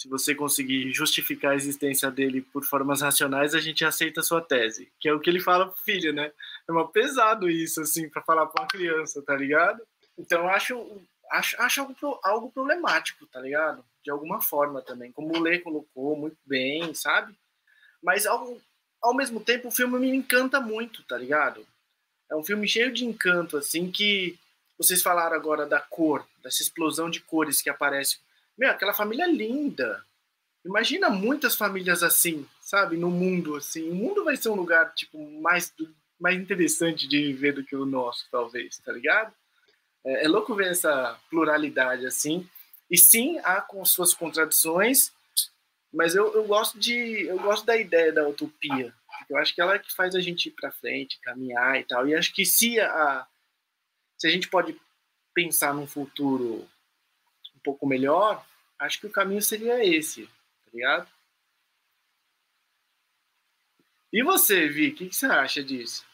[0.00, 4.40] se você conseguir justificar a existência dele por formas racionais, a gente aceita a sua
[4.40, 6.32] tese, que é o que ele fala pro filho, né?
[6.66, 9.86] É uma pesado isso, assim, para falar para uma criança, tá ligado?
[10.16, 11.94] Então, acho, acho, acho algo,
[12.24, 13.84] algo problemático, tá ligado?
[14.02, 17.34] De alguma forma também, como o Lê colocou muito bem, sabe?
[18.02, 18.56] Mas ao,
[19.02, 21.66] ao mesmo tempo o filme me encanta muito, tá ligado?
[22.30, 24.38] É um filme cheio de encanto, assim, que
[24.78, 28.18] vocês falaram agora da cor, dessa explosão de cores que aparece.
[28.60, 30.04] Meu, aquela família linda.
[30.66, 33.88] Imagina muitas famílias assim, sabe, no mundo, assim.
[33.88, 35.72] O mundo vai ser um lugar, tipo, mais,
[36.20, 39.34] mais interessante de viver do que o nosso, talvez, tá ligado?
[40.04, 42.46] É, é louco ver essa pluralidade, assim.
[42.90, 45.10] E sim, há com suas contradições,
[45.90, 48.92] mas eu, eu gosto de eu gosto da ideia da utopia.
[49.30, 52.06] Eu acho que ela é que faz a gente ir para frente, caminhar e tal.
[52.06, 53.26] E acho que se a
[54.18, 54.78] se a gente pode
[55.34, 56.68] pensar num futuro
[57.60, 58.44] um pouco melhor,
[58.78, 61.08] acho que o caminho seria esse, tá ligado?
[64.12, 66.04] E você, Vi, o que, que, você acha disso?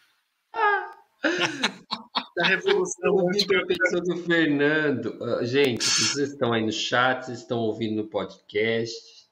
[2.37, 3.15] da revolução.
[3.15, 5.19] O Vitor pensou do Fernando.
[5.47, 9.27] Gente, vocês estão aí no chat, vocês estão ouvindo no podcast.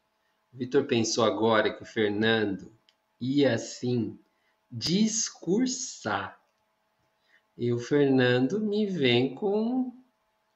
[0.51, 2.73] Vitor pensou agora que o Fernando
[3.21, 4.19] ia assim
[4.71, 6.41] discursar.
[7.57, 9.93] E o Fernando me vem com.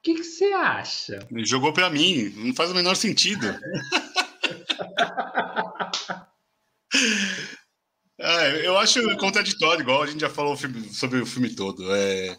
[0.09, 1.19] O que, que você acha?
[1.31, 3.47] Ele jogou para mim, não faz o menor sentido.
[8.19, 11.95] é, eu acho contraditório, igual a gente já falou sobre o filme todo.
[11.95, 12.35] É,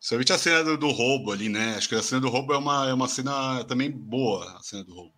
[0.00, 1.74] somente a cena do, do, roubo ali, né?
[1.76, 4.82] Acho que a cena do roubo é uma, é uma cena também boa, a cena
[4.82, 5.12] do roubo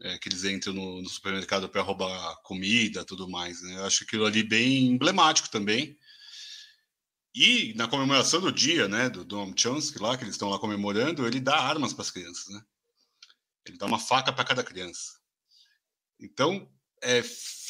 [0.00, 3.60] é, que eles entram no, no supermercado para roubar comida tudo mais.
[3.62, 3.76] Né?
[3.76, 5.98] Eu acho aquilo ali bem emblemático também.
[7.40, 11.24] E na comemoração do dia, né, do Dom Chomsky lá, que eles estão lá comemorando,
[11.24, 12.60] ele dá armas para as crianças, né?
[13.64, 15.20] Ele dá uma faca para cada criança.
[16.18, 16.68] Então,
[17.00, 17.18] é,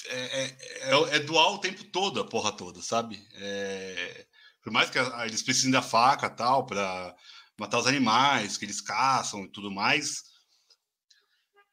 [0.06, 3.22] é, é, é, dual o tempo todo, a porra toda, sabe?
[3.34, 4.26] É,
[4.62, 7.14] por mais que eles precisem da faca tal, para
[7.58, 10.24] matar os animais que eles caçam e tudo mais,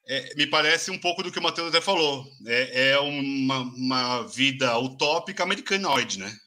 [0.06, 2.30] é, me parece um pouco do que o Matheus até falou.
[2.46, 6.38] É, é uma, uma, vida utópica americanoide, né?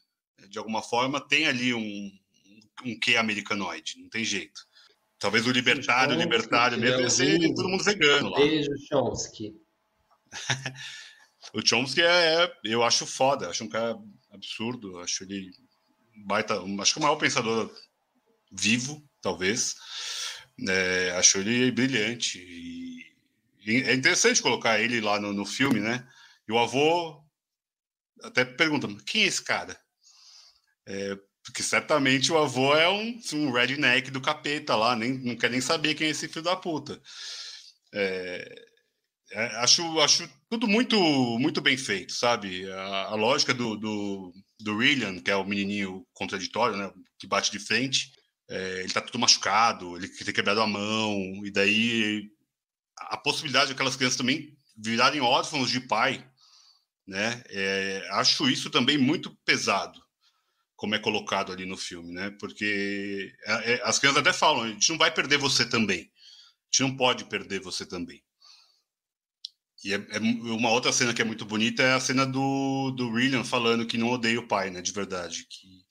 [0.48, 2.12] De alguma forma tem ali um,
[2.84, 4.66] um quê americanoide, não tem jeito.
[5.18, 8.38] Talvez o libertário, o libertário mesmo, ia ser todo mundo vegano lá.
[8.38, 9.54] Beijo, Chomsky.
[11.52, 13.98] o Chomsky é, é, eu acho foda, acho um cara
[14.30, 15.50] absurdo, acho ele
[16.24, 17.70] baita, acho que o maior pensador
[18.50, 19.74] vivo, talvez.
[20.68, 22.88] É, acho ele brilhante e,
[23.70, 26.08] é interessante colocar ele lá no, no filme, né?
[26.48, 27.22] E o avô
[28.22, 29.78] até pergunta, quem é esse cara?
[30.88, 35.50] É, porque certamente o avô é um, um redneck do capeta lá, nem, não quer
[35.50, 37.00] nem saber quem é esse filho da puta.
[37.92, 38.66] É,
[39.32, 40.98] é, acho, acho tudo muito
[41.38, 42.70] muito bem feito, sabe?
[42.70, 46.90] A, a lógica do, do, do William, que é o menininho contraditório, né?
[47.18, 48.10] Que bate de frente,
[48.48, 52.24] é, ele tá tudo machucado, ele tem quebrado a mão, e daí
[52.96, 56.26] a possibilidade de aquelas crianças também virarem órfãos de pai,
[57.06, 57.42] né?
[57.50, 60.00] É, acho isso também muito pesado,
[60.78, 62.30] como é colocado ali no filme, né?
[62.38, 66.64] Porque é, é as crianças até falam, a gente não vai perder você também, a
[66.70, 68.22] gente não pode perder você também.
[69.84, 73.10] E é, é, uma outra cena que é muito bonita é a cena do, do
[73.10, 74.80] William falando que não odeia o pai, né?
[74.80, 75.46] De verdade.
[75.48, 75.84] Que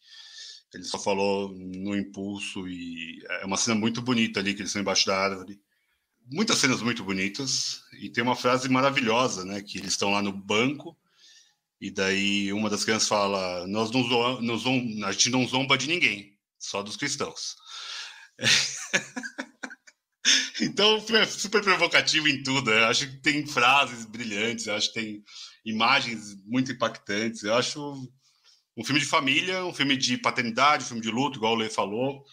[0.74, 4.82] ele só falou no impulso e é uma cena muito bonita ali, que eles estão
[4.82, 5.60] embaixo da árvore.
[6.26, 7.82] Muitas cenas muito bonitas.
[8.02, 9.62] E tem uma frase maravilhosa, né?
[9.62, 10.98] Que eles estão lá no banco
[11.80, 16.38] e daí uma das crianças fala: Nós não zoam, a gente não zomba de ninguém,
[16.60, 17.56] só dos cristãos.
[20.60, 22.72] Então, é super provocativo em tudo.
[22.72, 25.24] Eu acho que tem frases brilhantes, acho que tem
[25.64, 27.44] imagens muito impactantes.
[27.44, 28.10] Eu acho
[28.76, 31.70] um filme de família, um filme de paternidade, um filme de luto, igual o Lê
[31.70, 32.24] falou,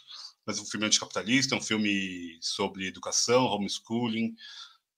[0.46, 4.34] mas um filme anticapitalista, um filme sobre educação, homeschooling,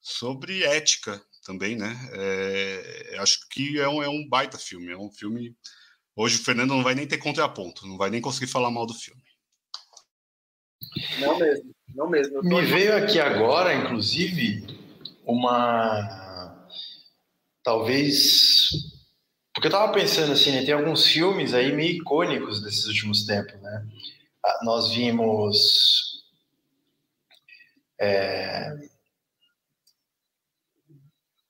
[0.01, 1.97] sobre ética também, né?
[2.13, 5.57] É, acho que é um, é um baita filme, é um filme...
[6.19, 8.95] Hoje o Fernando não vai nem ter contraponto, não vai nem conseguir falar mal do
[8.95, 9.23] filme.
[11.21, 11.75] Não mesmo.
[11.95, 12.43] Não mesmo.
[12.43, 14.67] Me veio aqui agora, inclusive,
[15.25, 16.69] uma.
[17.63, 18.71] Talvez.
[19.55, 20.65] Porque eu tava pensando assim, né?
[20.65, 23.87] Tem alguns filmes aí meio icônicos desses últimos tempos, né?
[24.45, 26.25] Ah, nós vimos.
[27.99, 28.73] É...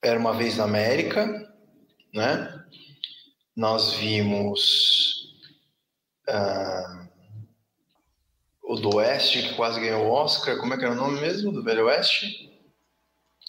[0.07, 1.27] Era uma vez na América,
[2.15, 2.65] né?
[3.55, 5.35] Nós vimos.
[6.29, 7.07] Uh
[8.67, 10.59] o do Oeste, que quase ganhou o Oscar.
[10.59, 12.51] Como é que era o nome mesmo do Velho Oeste?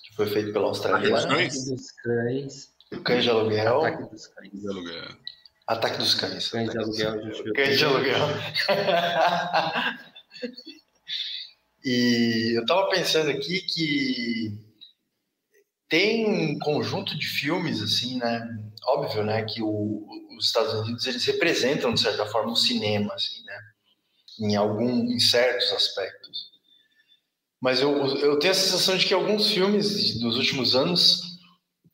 [0.03, 1.17] Que foi feito pela Austrália.
[1.17, 2.71] Ataque dos Cães.
[2.93, 3.83] O Cães de Aluguel.
[3.83, 4.51] Ataque dos Cães.
[4.51, 5.07] De aluguel.
[5.67, 6.49] Ataque dos Cães.
[6.49, 7.13] Cães de Aluguel.
[7.55, 8.19] Cães de Aluguel.
[11.83, 14.55] e eu tava pensando aqui que
[15.89, 18.47] tem um conjunto de filmes, assim, né?
[18.87, 19.43] Óbvio, né?
[19.43, 20.05] Que o,
[20.37, 23.57] os Estados Unidos, eles representam, de certa forma, o cinema, assim, né?
[24.39, 26.47] em algum em certos aspectos.
[27.59, 31.21] Mas eu, eu tenho a sensação de que alguns filmes dos últimos anos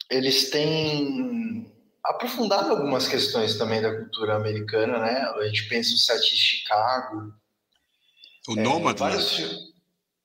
[0.09, 1.71] eles têm
[2.03, 5.21] aprofundado algumas questões também da cultura americana, né?
[5.21, 7.33] A gente pensa o Sete de Chicago,
[8.49, 9.73] o é, Nomadland.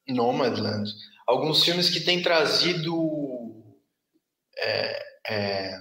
[0.08, 0.90] Nomadland.
[1.26, 2.96] Alguns filmes que têm trazido
[4.58, 5.80] é, é,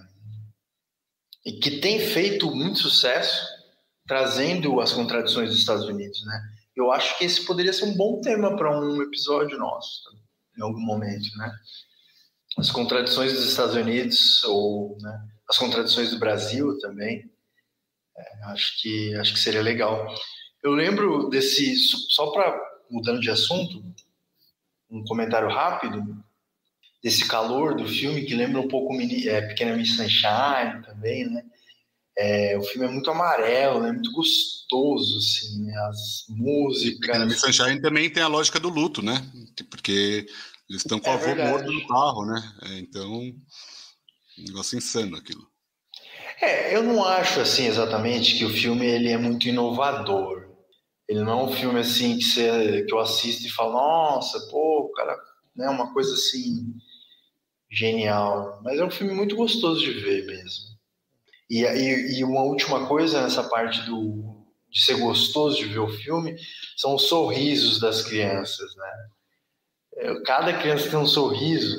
[1.45, 3.45] e que têm feito muito sucesso
[4.07, 6.41] trazendo as contradições dos Estados Unidos, né?
[6.75, 10.03] Eu acho que esse poderia ser um bom tema para um episódio nosso,
[10.57, 11.51] em algum momento, né?
[12.57, 17.30] As contradições dos Estados Unidos ou né, as contradições do Brasil também.
[18.17, 20.07] É, acho que acho que seria legal.
[20.63, 21.75] Eu lembro desse
[22.09, 22.57] só para
[22.89, 23.84] mudando de assunto,
[24.89, 26.01] um comentário rápido
[27.04, 31.43] desse calor do filme que lembra um pouco é, Pequena Miss Sunshine também, né?
[32.18, 35.74] É, o filme é muito amarelo, é muito gostoso, assim, né?
[35.88, 37.16] as músicas.
[37.16, 39.24] E Miss Sunshine também tem a lógica do luto, né?
[39.70, 40.26] Porque
[40.70, 42.54] eles estão com é o avô morto no carro, né?
[42.64, 43.36] É, então, um
[44.39, 45.48] negócio insano aquilo.
[46.41, 50.48] É, eu não acho assim exatamente que o filme ele é muito inovador.
[51.08, 54.91] Ele não é um filme assim que, você, que eu assisto e falo, nossa, pô,
[54.95, 55.18] cara,
[55.56, 56.74] né, uma coisa assim
[57.70, 58.59] genial.
[58.63, 60.78] Mas é um filme muito gostoso de ver mesmo.
[61.49, 65.88] E, e, e, uma última coisa nessa parte do, de ser gostoso de ver o
[65.88, 66.36] filme
[66.76, 68.91] são os sorrisos das crianças, né?
[69.97, 71.78] É, cada criança tem um sorriso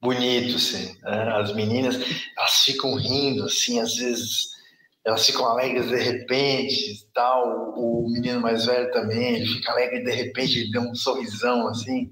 [0.00, 0.96] bonito, assim.
[1.02, 1.32] Né?
[1.32, 1.96] As meninas,
[2.36, 4.58] elas ficam rindo, assim, às vezes
[5.04, 7.74] elas ficam alegres de repente, tal.
[7.76, 12.10] O menino mais velho também, ele fica alegre de repente, ele dá um sorrisão, assim.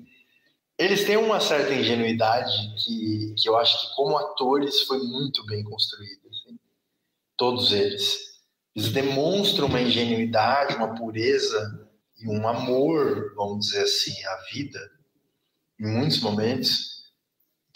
[0.79, 5.65] Eles têm uma certa ingenuidade que, que eu acho que, como atores, foi muito bem
[5.65, 6.29] construída.
[6.29, 6.59] Assim.
[7.37, 8.37] Todos eles.
[8.75, 14.79] Eles demonstram uma ingenuidade, uma pureza e um amor, vamos dizer assim, à vida,
[15.81, 16.97] em muitos momentos,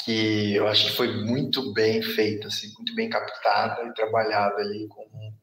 [0.04, 4.86] que eu acho que foi muito bem feita, assim, muito bem captada e trabalhada ali
[4.88, 5.34] como,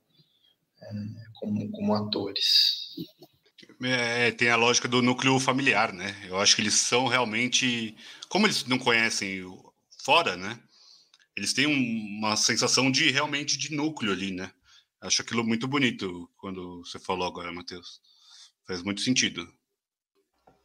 [0.81, 0.91] é,
[1.39, 2.95] como, como atores.
[3.83, 6.15] É, tem a lógica do núcleo familiar, né?
[6.27, 7.95] Eu acho que eles são realmente,
[8.27, 9.43] como eles não conhecem
[10.03, 10.59] fora, né?
[11.35, 14.51] Eles têm uma sensação de realmente de núcleo ali, né?
[14.99, 18.01] Acho aquilo muito bonito quando você falou agora, Matheus.
[18.65, 19.47] Faz muito sentido.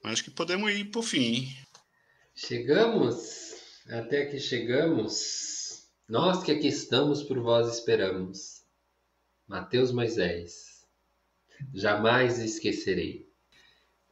[0.05, 1.55] Acho que podemos ir pro fim.
[2.35, 3.53] Chegamos?
[3.89, 8.63] Até que chegamos, nós que aqui estamos por vós esperamos.
[9.47, 10.72] Mateus Moisés,
[11.75, 13.29] jamais esquecerei.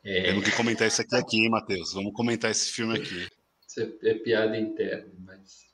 [0.04, 0.22] É...
[0.24, 1.92] Temos que comentar isso aqui, aqui, hein, Matheus?
[1.92, 3.28] Vamos comentar esse filme aqui.
[3.66, 5.68] Isso é, é piada interna, mas.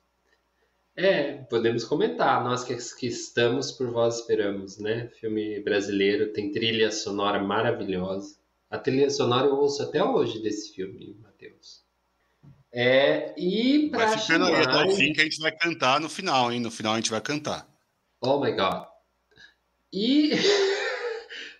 [0.95, 2.43] É, podemos comentar.
[2.43, 5.09] Nós que, que estamos por vós esperamos, né?
[5.19, 8.35] Filme brasileiro, tem trilha sonora maravilhosa.
[8.69, 11.85] A trilha sonora eu ouço até hoje desse filme, Matheus.
[12.71, 14.61] É, e para Vai ficando chamar...
[14.61, 16.59] até o fim que a gente vai cantar no final, hein?
[16.59, 17.67] No final a gente vai cantar.
[18.21, 18.85] Oh my God.
[19.93, 20.31] E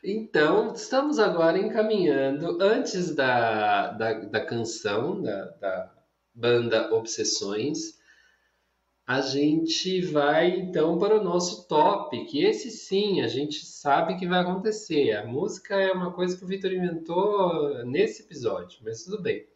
[0.03, 5.95] então estamos agora encaminhando antes da, da, da canção da, da
[6.33, 7.97] banda Obsessões.
[9.05, 14.27] A gente vai então para o nosso top, que esse sim a gente sabe que
[14.27, 15.13] vai acontecer.
[15.13, 19.47] A música é uma coisa que o Vitor inventou nesse episódio, mas tudo bem.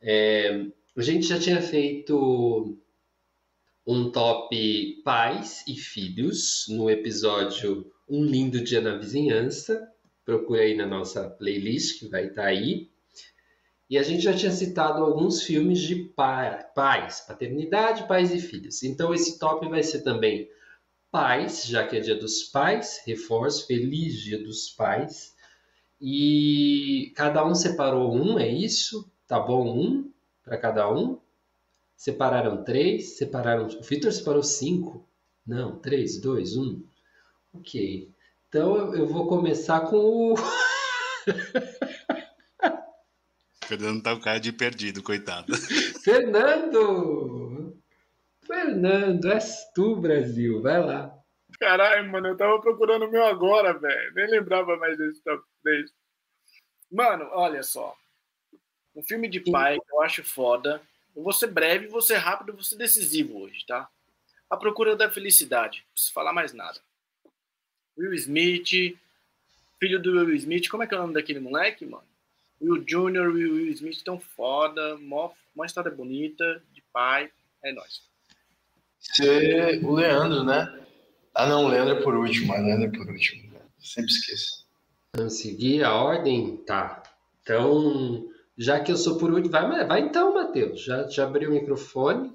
[0.00, 0.66] É,
[0.96, 2.78] a gente já tinha feito
[3.86, 9.88] um top pais e filhos no episódio Um Lindo Dia na Vizinhança.
[10.24, 12.90] Procura aí na nossa playlist que vai estar tá aí.
[13.88, 18.82] E a gente já tinha citado alguns filmes de pais, paternidade, pais e filhos.
[18.82, 20.48] Então esse top vai ser também
[21.10, 25.34] pais, já que é Dia dos Pais, reforço, feliz Dia dos Pais.
[26.00, 29.10] E cada um separou um, é isso?
[29.26, 29.66] Tá bom?
[29.68, 30.10] Um
[30.44, 31.18] para cada um.
[31.96, 33.66] Separaram três, separaram.
[33.66, 35.06] O Vitor separou cinco.
[35.46, 36.82] Não, três, dois, um.
[37.52, 38.10] Ok.
[38.48, 40.34] Então eu vou começar com o.
[43.64, 45.56] Fernando tá um cara de perdido, coitado.
[46.02, 47.78] Fernando!
[48.44, 50.60] Fernando, és tu, Brasil.
[50.60, 51.16] Vai lá.
[51.60, 54.14] Caralho, mano, eu tava procurando o meu agora, velho.
[54.14, 55.92] Nem lembrava mais desse top 10.
[56.90, 57.94] Mano, olha só.
[58.96, 60.82] Um filme de pai que eu acho foda.
[61.14, 63.88] Eu vou ser breve, vou ser rápido, vou ser decisivo hoje, tá?
[64.48, 65.84] A Procura da Felicidade.
[65.86, 66.80] Não preciso falar mais nada.
[68.00, 68.98] Will Smith,
[69.78, 70.68] filho do Will Smith.
[70.68, 72.04] Como é que é o nome daquele moleque, mano?
[72.60, 74.96] Will Jr., Will, Will Smith tão foda.
[74.96, 77.30] Mó, uma história bonita, de pai.
[77.62, 78.02] É nóis.
[78.98, 80.80] Você, o Leandro, né?
[81.34, 82.52] Ah, não, o Leandro é por último.
[82.52, 83.50] O Leandro é por último.
[83.78, 84.66] Sempre esqueço.
[85.16, 86.58] Vamos seguir a ordem?
[86.58, 87.02] Tá.
[87.42, 90.84] Então, já que eu sou por último, vai, vai então, Matheus.
[90.84, 92.32] Já, já abriu o microfone.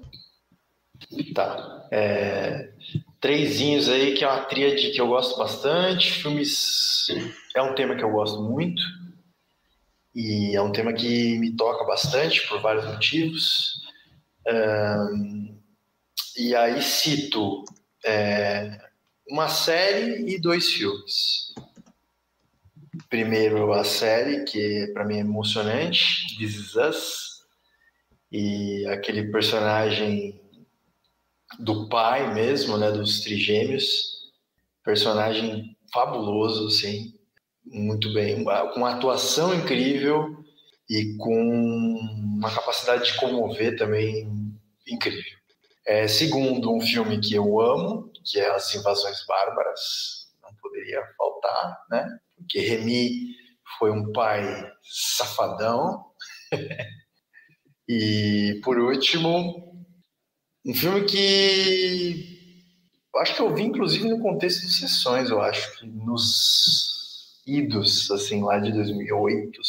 [1.34, 1.88] Tá.
[1.90, 2.72] É,
[3.26, 6.12] trezinhos aí, que é uma tríade que eu gosto bastante.
[6.12, 7.08] Filmes
[7.56, 8.80] é um tema que eu gosto muito.
[10.14, 13.82] E é um tema que me toca bastante por vários motivos.
[14.46, 15.60] Um,
[16.36, 17.64] e aí cito
[18.04, 18.78] é,
[19.28, 21.52] uma série e dois filmes.
[23.10, 27.42] Primeiro a série, que para mim é emocionante, This Is Us,
[28.30, 30.40] e aquele personagem
[31.58, 34.30] do pai mesmo, né, dos trigêmeos,
[34.84, 37.14] personagem fabuloso, assim,
[37.64, 40.44] muito bem, com uma atuação incrível
[40.88, 41.98] e com
[42.38, 44.28] uma capacidade de comover também
[44.86, 45.36] incrível.
[45.84, 51.84] É, segundo, um filme que eu amo, que é As Invasões Bárbaras, não poderia faltar,
[51.90, 52.18] né?
[52.36, 53.34] porque Remy
[53.78, 56.06] foi um pai safadão.
[57.88, 59.75] e, por último,
[60.66, 62.36] um filme que
[63.16, 68.42] acho que eu vi, inclusive, no contexto de sessões, eu acho que nos idos, assim,
[68.42, 69.60] lá de 2008,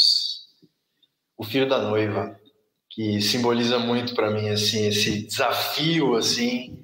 [1.37, 2.37] O Filho da Noiva,
[2.89, 6.77] que simboliza muito para mim, assim, esse desafio, assim,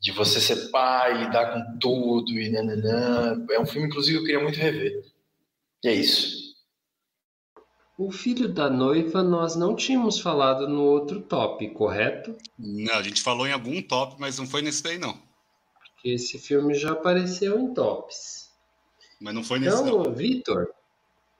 [0.00, 3.46] de você ser pai, lidar com tudo e nananã.
[3.52, 5.04] É um filme, inclusive, que eu queria muito rever.
[5.84, 6.41] E é isso.
[7.96, 12.34] O filho da noiva nós não tínhamos falado no outro top, correto?
[12.58, 15.16] Não, a gente falou em algum top, mas não foi nesse daí, não.
[15.74, 18.50] Porque esse filme já apareceu em tops.
[19.20, 20.14] Mas não foi nesse Então, não.
[20.14, 20.68] Vitor,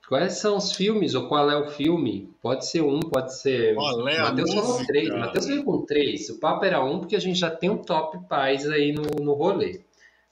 [0.07, 2.31] quais são os filmes ou qual é o filme?
[2.41, 3.73] Pode ser um, pode ser.
[3.73, 5.09] Qual é Matheus falou três.
[5.09, 6.29] Matheus veio com três.
[6.29, 9.33] O papo era um, porque a gente já tem um top paz aí no, no
[9.33, 9.81] rolê.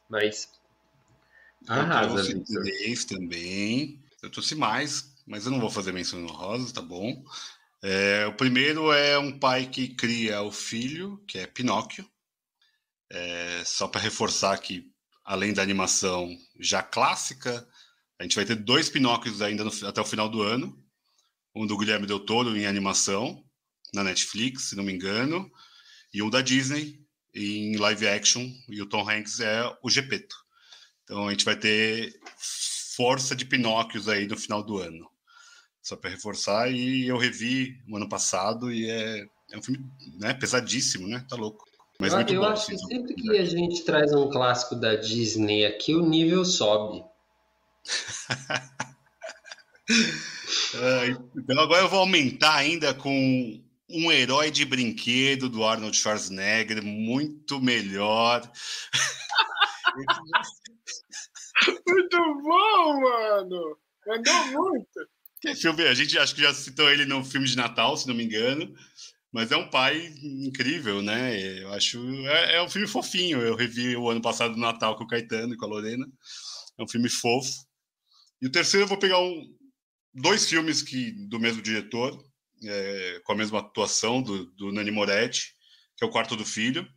[0.08, 0.50] Mas.
[1.68, 2.64] Arrasa, eu trouxe Vitor.
[2.64, 4.00] três também.
[4.22, 7.24] Eu trouxe mais, mas eu não vou fazer menção honrosa, tá bom?
[7.84, 12.08] É, o primeiro é um pai que cria o filho, que é Pinóquio.
[13.10, 14.90] É, só para reforçar que,
[15.26, 16.30] além da animação
[16.60, 17.68] já clássica,
[18.20, 20.78] a gente vai ter dois Pinóquios ainda no- até o final do ano.
[21.56, 23.44] Um do Guilherme Del Toro em animação,
[23.94, 25.52] na Netflix, se não me engano,
[26.14, 27.02] e um da Disney
[27.34, 30.36] em live action, e o Tom Hanks é o Gepeto.
[31.04, 32.18] Então a gente vai ter
[33.02, 35.10] força de Pinóquios aí no final do ano.
[35.82, 39.84] Só para reforçar, e eu revi o ano passado e é, é um filme
[40.20, 41.26] né, pesadíssimo, né?
[41.28, 41.66] Tá louco.
[42.00, 42.48] Mas eu muito eu bom.
[42.48, 42.74] acho sim.
[42.74, 47.04] que sempre que a gente traz um clássico da Disney aqui, o nível sobe.
[50.74, 51.06] Ah,
[51.36, 57.60] então agora eu vou aumentar ainda com um herói de brinquedo do Arnold Schwarzenegger, muito
[57.60, 58.50] melhor.
[61.68, 63.78] Muito bom, mano!
[64.08, 65.10] Mandou muito!
[65.46, 68.14] Esse filme, a gente acho que já citou ele no filme de Natal, se não
[68.14, 68.74] me engano.
[69.32, 71.62] Mas é um pai incrível, né?
[71.62, 72.00] Eu acho.
[72.28, 73.40] É, é um filme fofinho.
[73.42, 76.06] Eu revi o ano passado no Natal com o Caetano e com a Lorena.
[76.78, 77.66] É um filme fofo.
[78.42, 79.44] E o terceiro eu vou pegar um,
[80.14, 82.18] dois filmes que, do mesmo diretor,
[82.64, 85.54] é, com a mesma atuação do, do Nani Moretti,
[85.98, 86.88] que é O Quarto do Filho,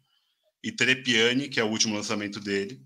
[0.62, 2.81] e Trepiani, que é o último lançamento dele,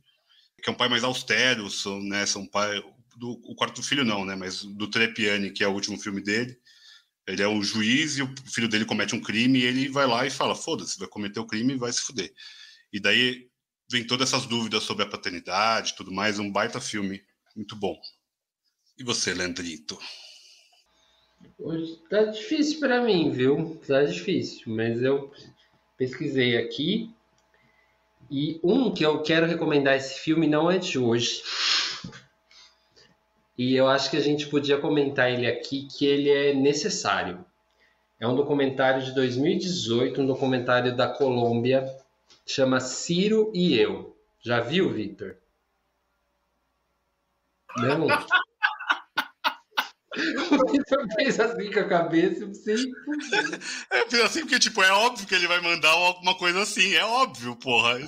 [0.62, 2.82] que é um pai mais austero, são, né, são pai,
[3.16, 6.58] do, o Quarto Filho não, né, mas do Trepiani, que é o último filme dele,
[7.26, 10.26] ele é um juiz e o filho dele comete um crime e ele vai lá
[10.26, 12.32] e fala, foda-se, vai cometer o crime e vai se fuder.
[12.92, 13.48] E daí
[13.90, 17.22] vem todas essas dúvidas sobre a paternidade tudo mais, um baita filme,
[17.54, 18.00] muito bom.
[18.98, 19.98] E você, Leandrito?
[21.58, 23.80] Hoje tá difícil para mim, viu?
[23.86, 25.32] Tá difícil, mas eu
[25.96, 27.14] pesquisei aqui
[28.30, 31.42] e um que eu quero recomendar esse filme não é de hoje.
[33.56, 37.44] E eu acho que a gente podia comentar ele aqui que ele é necessário.
[38.20, 41.84] É um documentário de 2018, um documentário da Colômbia,
[42.46, 44.16] chama Ciro e Eu.
[44.40, 45.36] Já viu, Victor?
[47.76, 48.06] Não.
[50.50, 52.76] O Victor fez assim com a cabeça, eu pensei,
[53.90, 57.04] É fiz assim porque, tipo, é óbvio que ele vai mandar alguma coisa assim, é
[57.04, 57.98] óbvio, porra.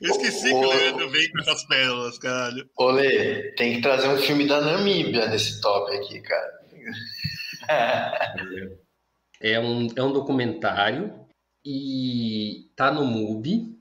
[0.00, 2.68] Eu esqueci que o Leandro vem com essas pérolas, caralho.
[2.76, 6.60] Olê, tem que trazer um filme da Namíbia nesse top aqui, cara.
[9.40, 11.14] É um, é um documentário
[11.64, 13.78] e tá no MUBI.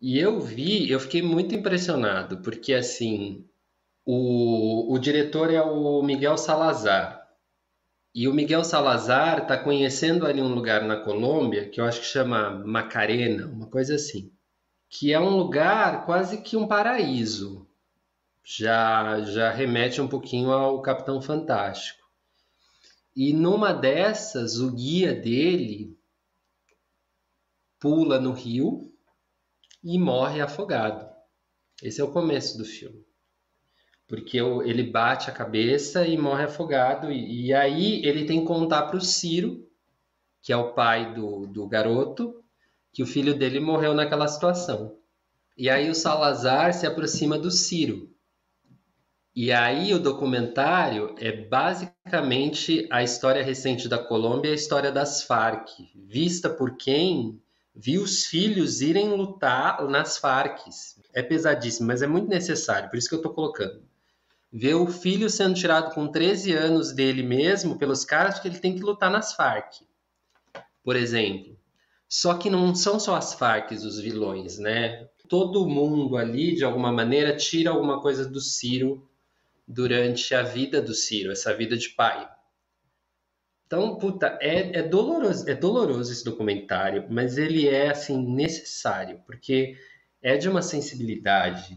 [0.00, 3.44] E eu vi, eu fiquei muito impressionado, porque assim,
[4.06, 7.26] o, o diretor é o Miguel Salazar.
[8.14, 12.06] E o Miguel Salazar está conhecendo ali um lugar na Colômbia que eu acho que
[12.06, 14.32] chama Macarena, uma coisa assim,
[14.88, 17.68] que é um lugar quase que um paraíso.
[18.44, 22.06] Já já remete um pouquinho ao Capitão Fantástico.
[23.14, 25.98] E numa dessas, o guia dele
[27.80, 28.92] pula no rio
[29.82, 31.08] e morre afogado.
[31.82, 33.05] Esse é o começo do filme.
[34.06, 37.10] Porque ele bate a cabeça e morre afogado.
[37.10, 39.66] E, e aí ele tem que contar para o Ciro,
[40.42, 42.42] que é o pai do, do garoto,
[42.92, 44.96] que o filho dele morreu naquela situação.
[45.56, 48.10] E aí o Salazar se aproxima do Ciro.
[49.34, 55.68] E aí o documentário é basicamente a história recente da Colômbia a história das Farc,
[55.94, 57.38] vista por quem
[57.74, 60.60] viu os filhos irem lutar nas Farc.
[61.12, 63.85] É pesadíssimo, mas é muito necessário, por isso que eu estou colocando.
[64.52, 68.74] Ver o filho sendo tirado com 13 anos dele mesmo pelos caras porque ele tem
[68.74, 69.82] que lutar nas Farc,
[70.82, 71.56] por exemplo.
[72.08, 75.08] Só que não são só as Farc os vilões, né?
[75.28, 79.08] Todo mundo ali, de alguma maneira, tira alguma coisa do Ciro
[79.66, 82.28] durante a vida do Ciro, essa vida de pai.
[83.66, 89.76] Então, puta, é, é doloroso, é doloroso esse documentário, mas ele é assim necessário, porque
[90.22, 91.76] é de uma sensibilidade.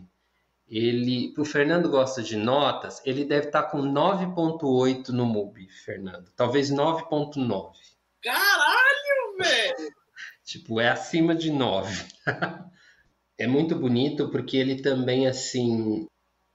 [0.69, 6.31] Ele, o Fernando gosta de notas, ele deve estar com 9.8 no MUBI, Fernando.
[6.35, 7.73] Talvez 9.9.
[8.21, 9.89] Caralho, velho!
[10.45, 12.05] Tipo, é acima de 9.
[13.37, 16.07] é muito bonito porque ele também, assim,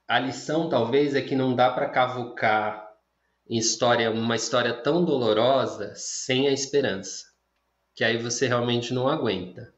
[0.06, 2.84] a lição talvez é que não dá para cavucar
[3.48, 7.24] em história, uma história tão dolorosa sem a esperança,
[7.94, 9.72] que aí você realmente não aguenta.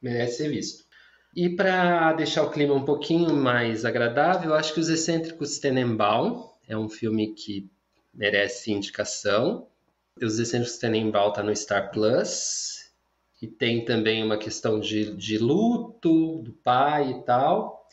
[0.00, 0.87] Merece ser visto.
[1.34, 6.76] E para deixar o clima um pouquinho mais agradável, acho que Os Excêntricos Tenenbaum é
[6.76, 7.70] um filme que
[8.12, 9.66] merece indicação.
[10.20, 12.78] Os Excêntricos Tenenbaum está no Star Plus.
[13.40, 17.86] E tem também uma questão de, de luto do pai e tal.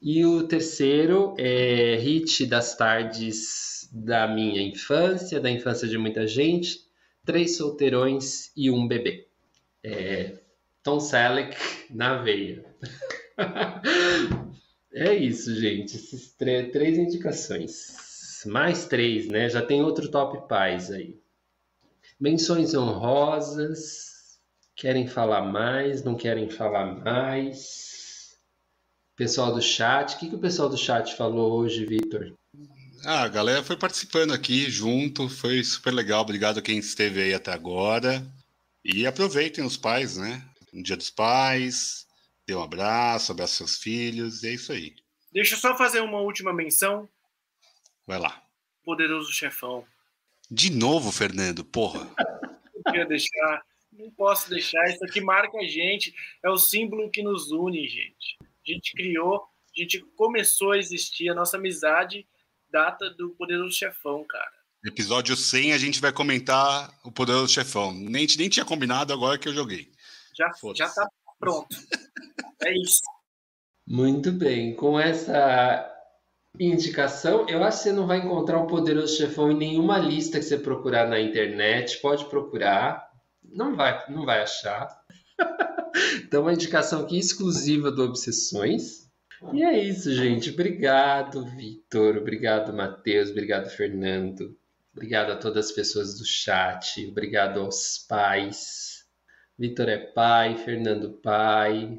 [0.00, 6.80] E o terceiro é Hit das Tardes da minha infância, da infância de muita gente.
[7.24, 9.28] Três solteirões e um bebê.
[9.82, 10.38] É,
[10.86, 11.56] Tom Selleck
[11.90, 12.64] na veia.
[14.94, 15.96] é isso, gente.
[15.96, 18.44] Essas três indicações.
[18.46, 19.48] Mais três, né?
[19.48, 21.18] Já tem outro top pais aí.
[22.20, 24.38] Menções honrosas.
[24.76, 26.04] Querem falar mais?
[26.04, 28.36] Não querem falar mais?
[29.16, 30.14] Pessoal do chat.
[30.14, 32.32] O que, que o pessoal do chat falou hoje, Vitor?
[33.04, 36.22] Ah, a galera foi participando aqui junto, foi super legal.
[36.22, 38.24] Obrigado a quem esteve aí até agora.
[38.84, 40.48] E aproveitem os pais, né?
[40.76, 42.06] No Dia dos Pais,
[42.46, 44.94] dê um abraço, abraça seus filhos, e é isso aí.
[45.32, 47.08] Deixa eu só fazer uma última menção.
[48.06, 48.42] Vai lá.
[48.84, 49.84] Poderoso Chefão.
[50.50, 52.08] De novo, Fernando, porra.
[52.74, 53.62] Não queria deixar,
[53.92, 54.84] não posso deixar.
[54.88, 58.36] Isso aqui marca a gente, é o símbolo que nos une, gente.
[58.40, 59.42] A gente criou,
[59.76, 62.26] a gente começou a existir, a nossa amizade
[62.70, 64.52] data do Poderoso Chefão, cara.
[64.84, 67.92] Episódio 100 a gente vai comentar o Poderoso Chefão.
[67.92, 69.90] Nem, nem tinha combinado agora que eu joguei.
[70.36, 71.08] Já, já tá
[71.38, 71.74] pronto.
[72.62, 73.00] é isso.
[73.86, 74.74] Muito bem.
[74.74, 75.92] Com essa
[76.58, 80.44] indicação, eu acho que você não vai encontrar o Poderoso Chefão em nenhuma lista que
[80.44, 82.00] você procurar na internet.
[82.00, 83.08] Pode procurar.
[83.42, 84.88] Não vai, não vai achar.
[86.22, 89.06] então, uma indicação aqui exclusiva do Obsessões.
[89.52, 90.50] E é isso, gente.
[90.50, 92.16] Obrigado, Vitor.
[92.16, 93.30] Obrigado, Matheus.
[93.30, 94.56] Obrigado, Fernando.
[94.92, 97.06] Obrigado a todas as pessoas do chat.
[97.06, 98.85] Obrigado aos pais.
[99.58, 101.98] Vitor é pai, Fernando pai,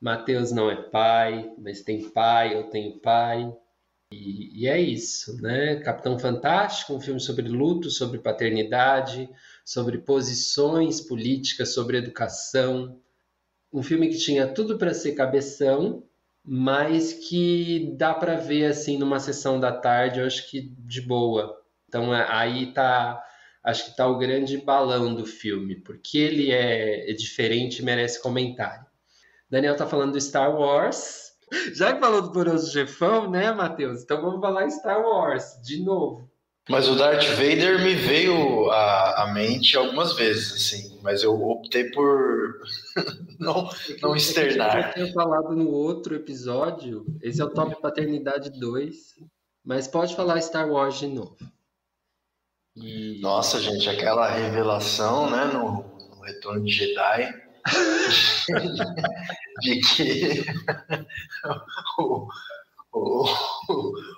[0.00, 3.50] Mateus não é pai, mas tem pai, eu tenho pai.
[4.12, 5.76] E, e, é isso, né?
[5.76, 9.30] Capitão Fantástico, um filme sobre luto, sobre paternidade,
[9.64, 13.00] sobre posições políticas, sobre educação.
[13.72, 16.04] Um filme que tinha tudo para ser cabeção,
[16.44, 21.60] mas que dá para ver assim numa sessão da tarde, eu acho que de boa.
[21.88, 23.24] Então aí tá
[23.64, 28.20] acho que está o grande balão do filme, porque ele é, é diferente e merece
[28.20, 28.84] comentário.
[29.50, 31.32] Daniel está falando do Star Wars.
[31.74, 34.02] Já que falou do Poderoso Jefão, né, Matheus?
[34.02, 36.28] Então vamos falar Star Wars de novo.
[36.68, 41.90] Mas o Darth Vader me veio à, à mente algumas vezes, assim, mas eu optei
[41.90, 42.58] por
[43.38, 43.68] não,
[44.00, 44.88] não externar.
[44.88, 48.96] Eu tinha falado no outro episódio, esse é o Top Paternidade 2,
[49.62, 51.36] mas pode falar Star Wars de novo.
[52.76, 53.20] E...
[53.20, 57.32] Nossa, gente, aquela revelação, né, no, no Retorno de Jedi,
[59.62, 60.44] de que
[61.98, 62.26] o,
[62.92, 63.24] o,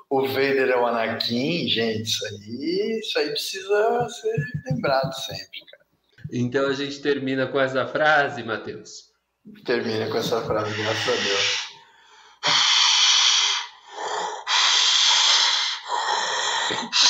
[0.09, 4.37] o Vader é o Anakin, gente, isso aí, isso aí precisa ser
[4.71, 5.87] lembrado sempre, cara.
[6.33, 9.13] Então a gente termina com essa frase, Matheus?
[9.65, 11.67] Termina com essa frase, graças a Deus.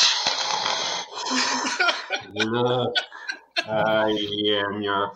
[2.38, 5.12] I am your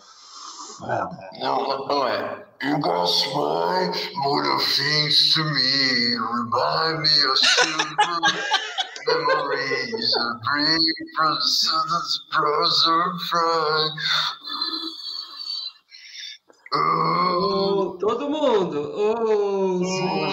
[0.78, 1.18] father.
[1.40, 2.46] Não, não é.
[2.62, 7.96] You got smile, more things to me, remind me of children.
[9.06, 10.78] memories of brave
[11.16, 14.00] brothers, brother Frank.
[16.72, 18.92] Oh, todo mundo.
[18.94, 20.30] Oh, oh,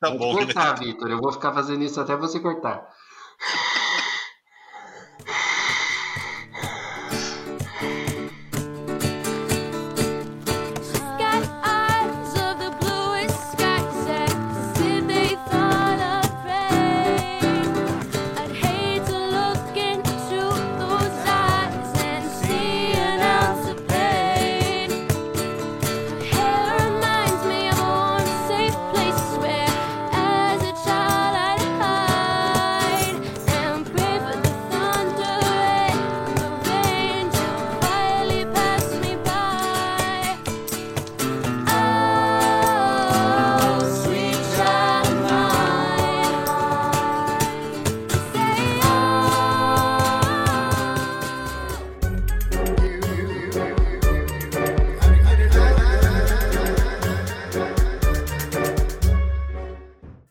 [0.00, 0.86] Tá bom, cortar, né?
[0.86, 1.10] Vitor.
[1.10, 2.88] Eu vou ficar fazendo isso até você cortar.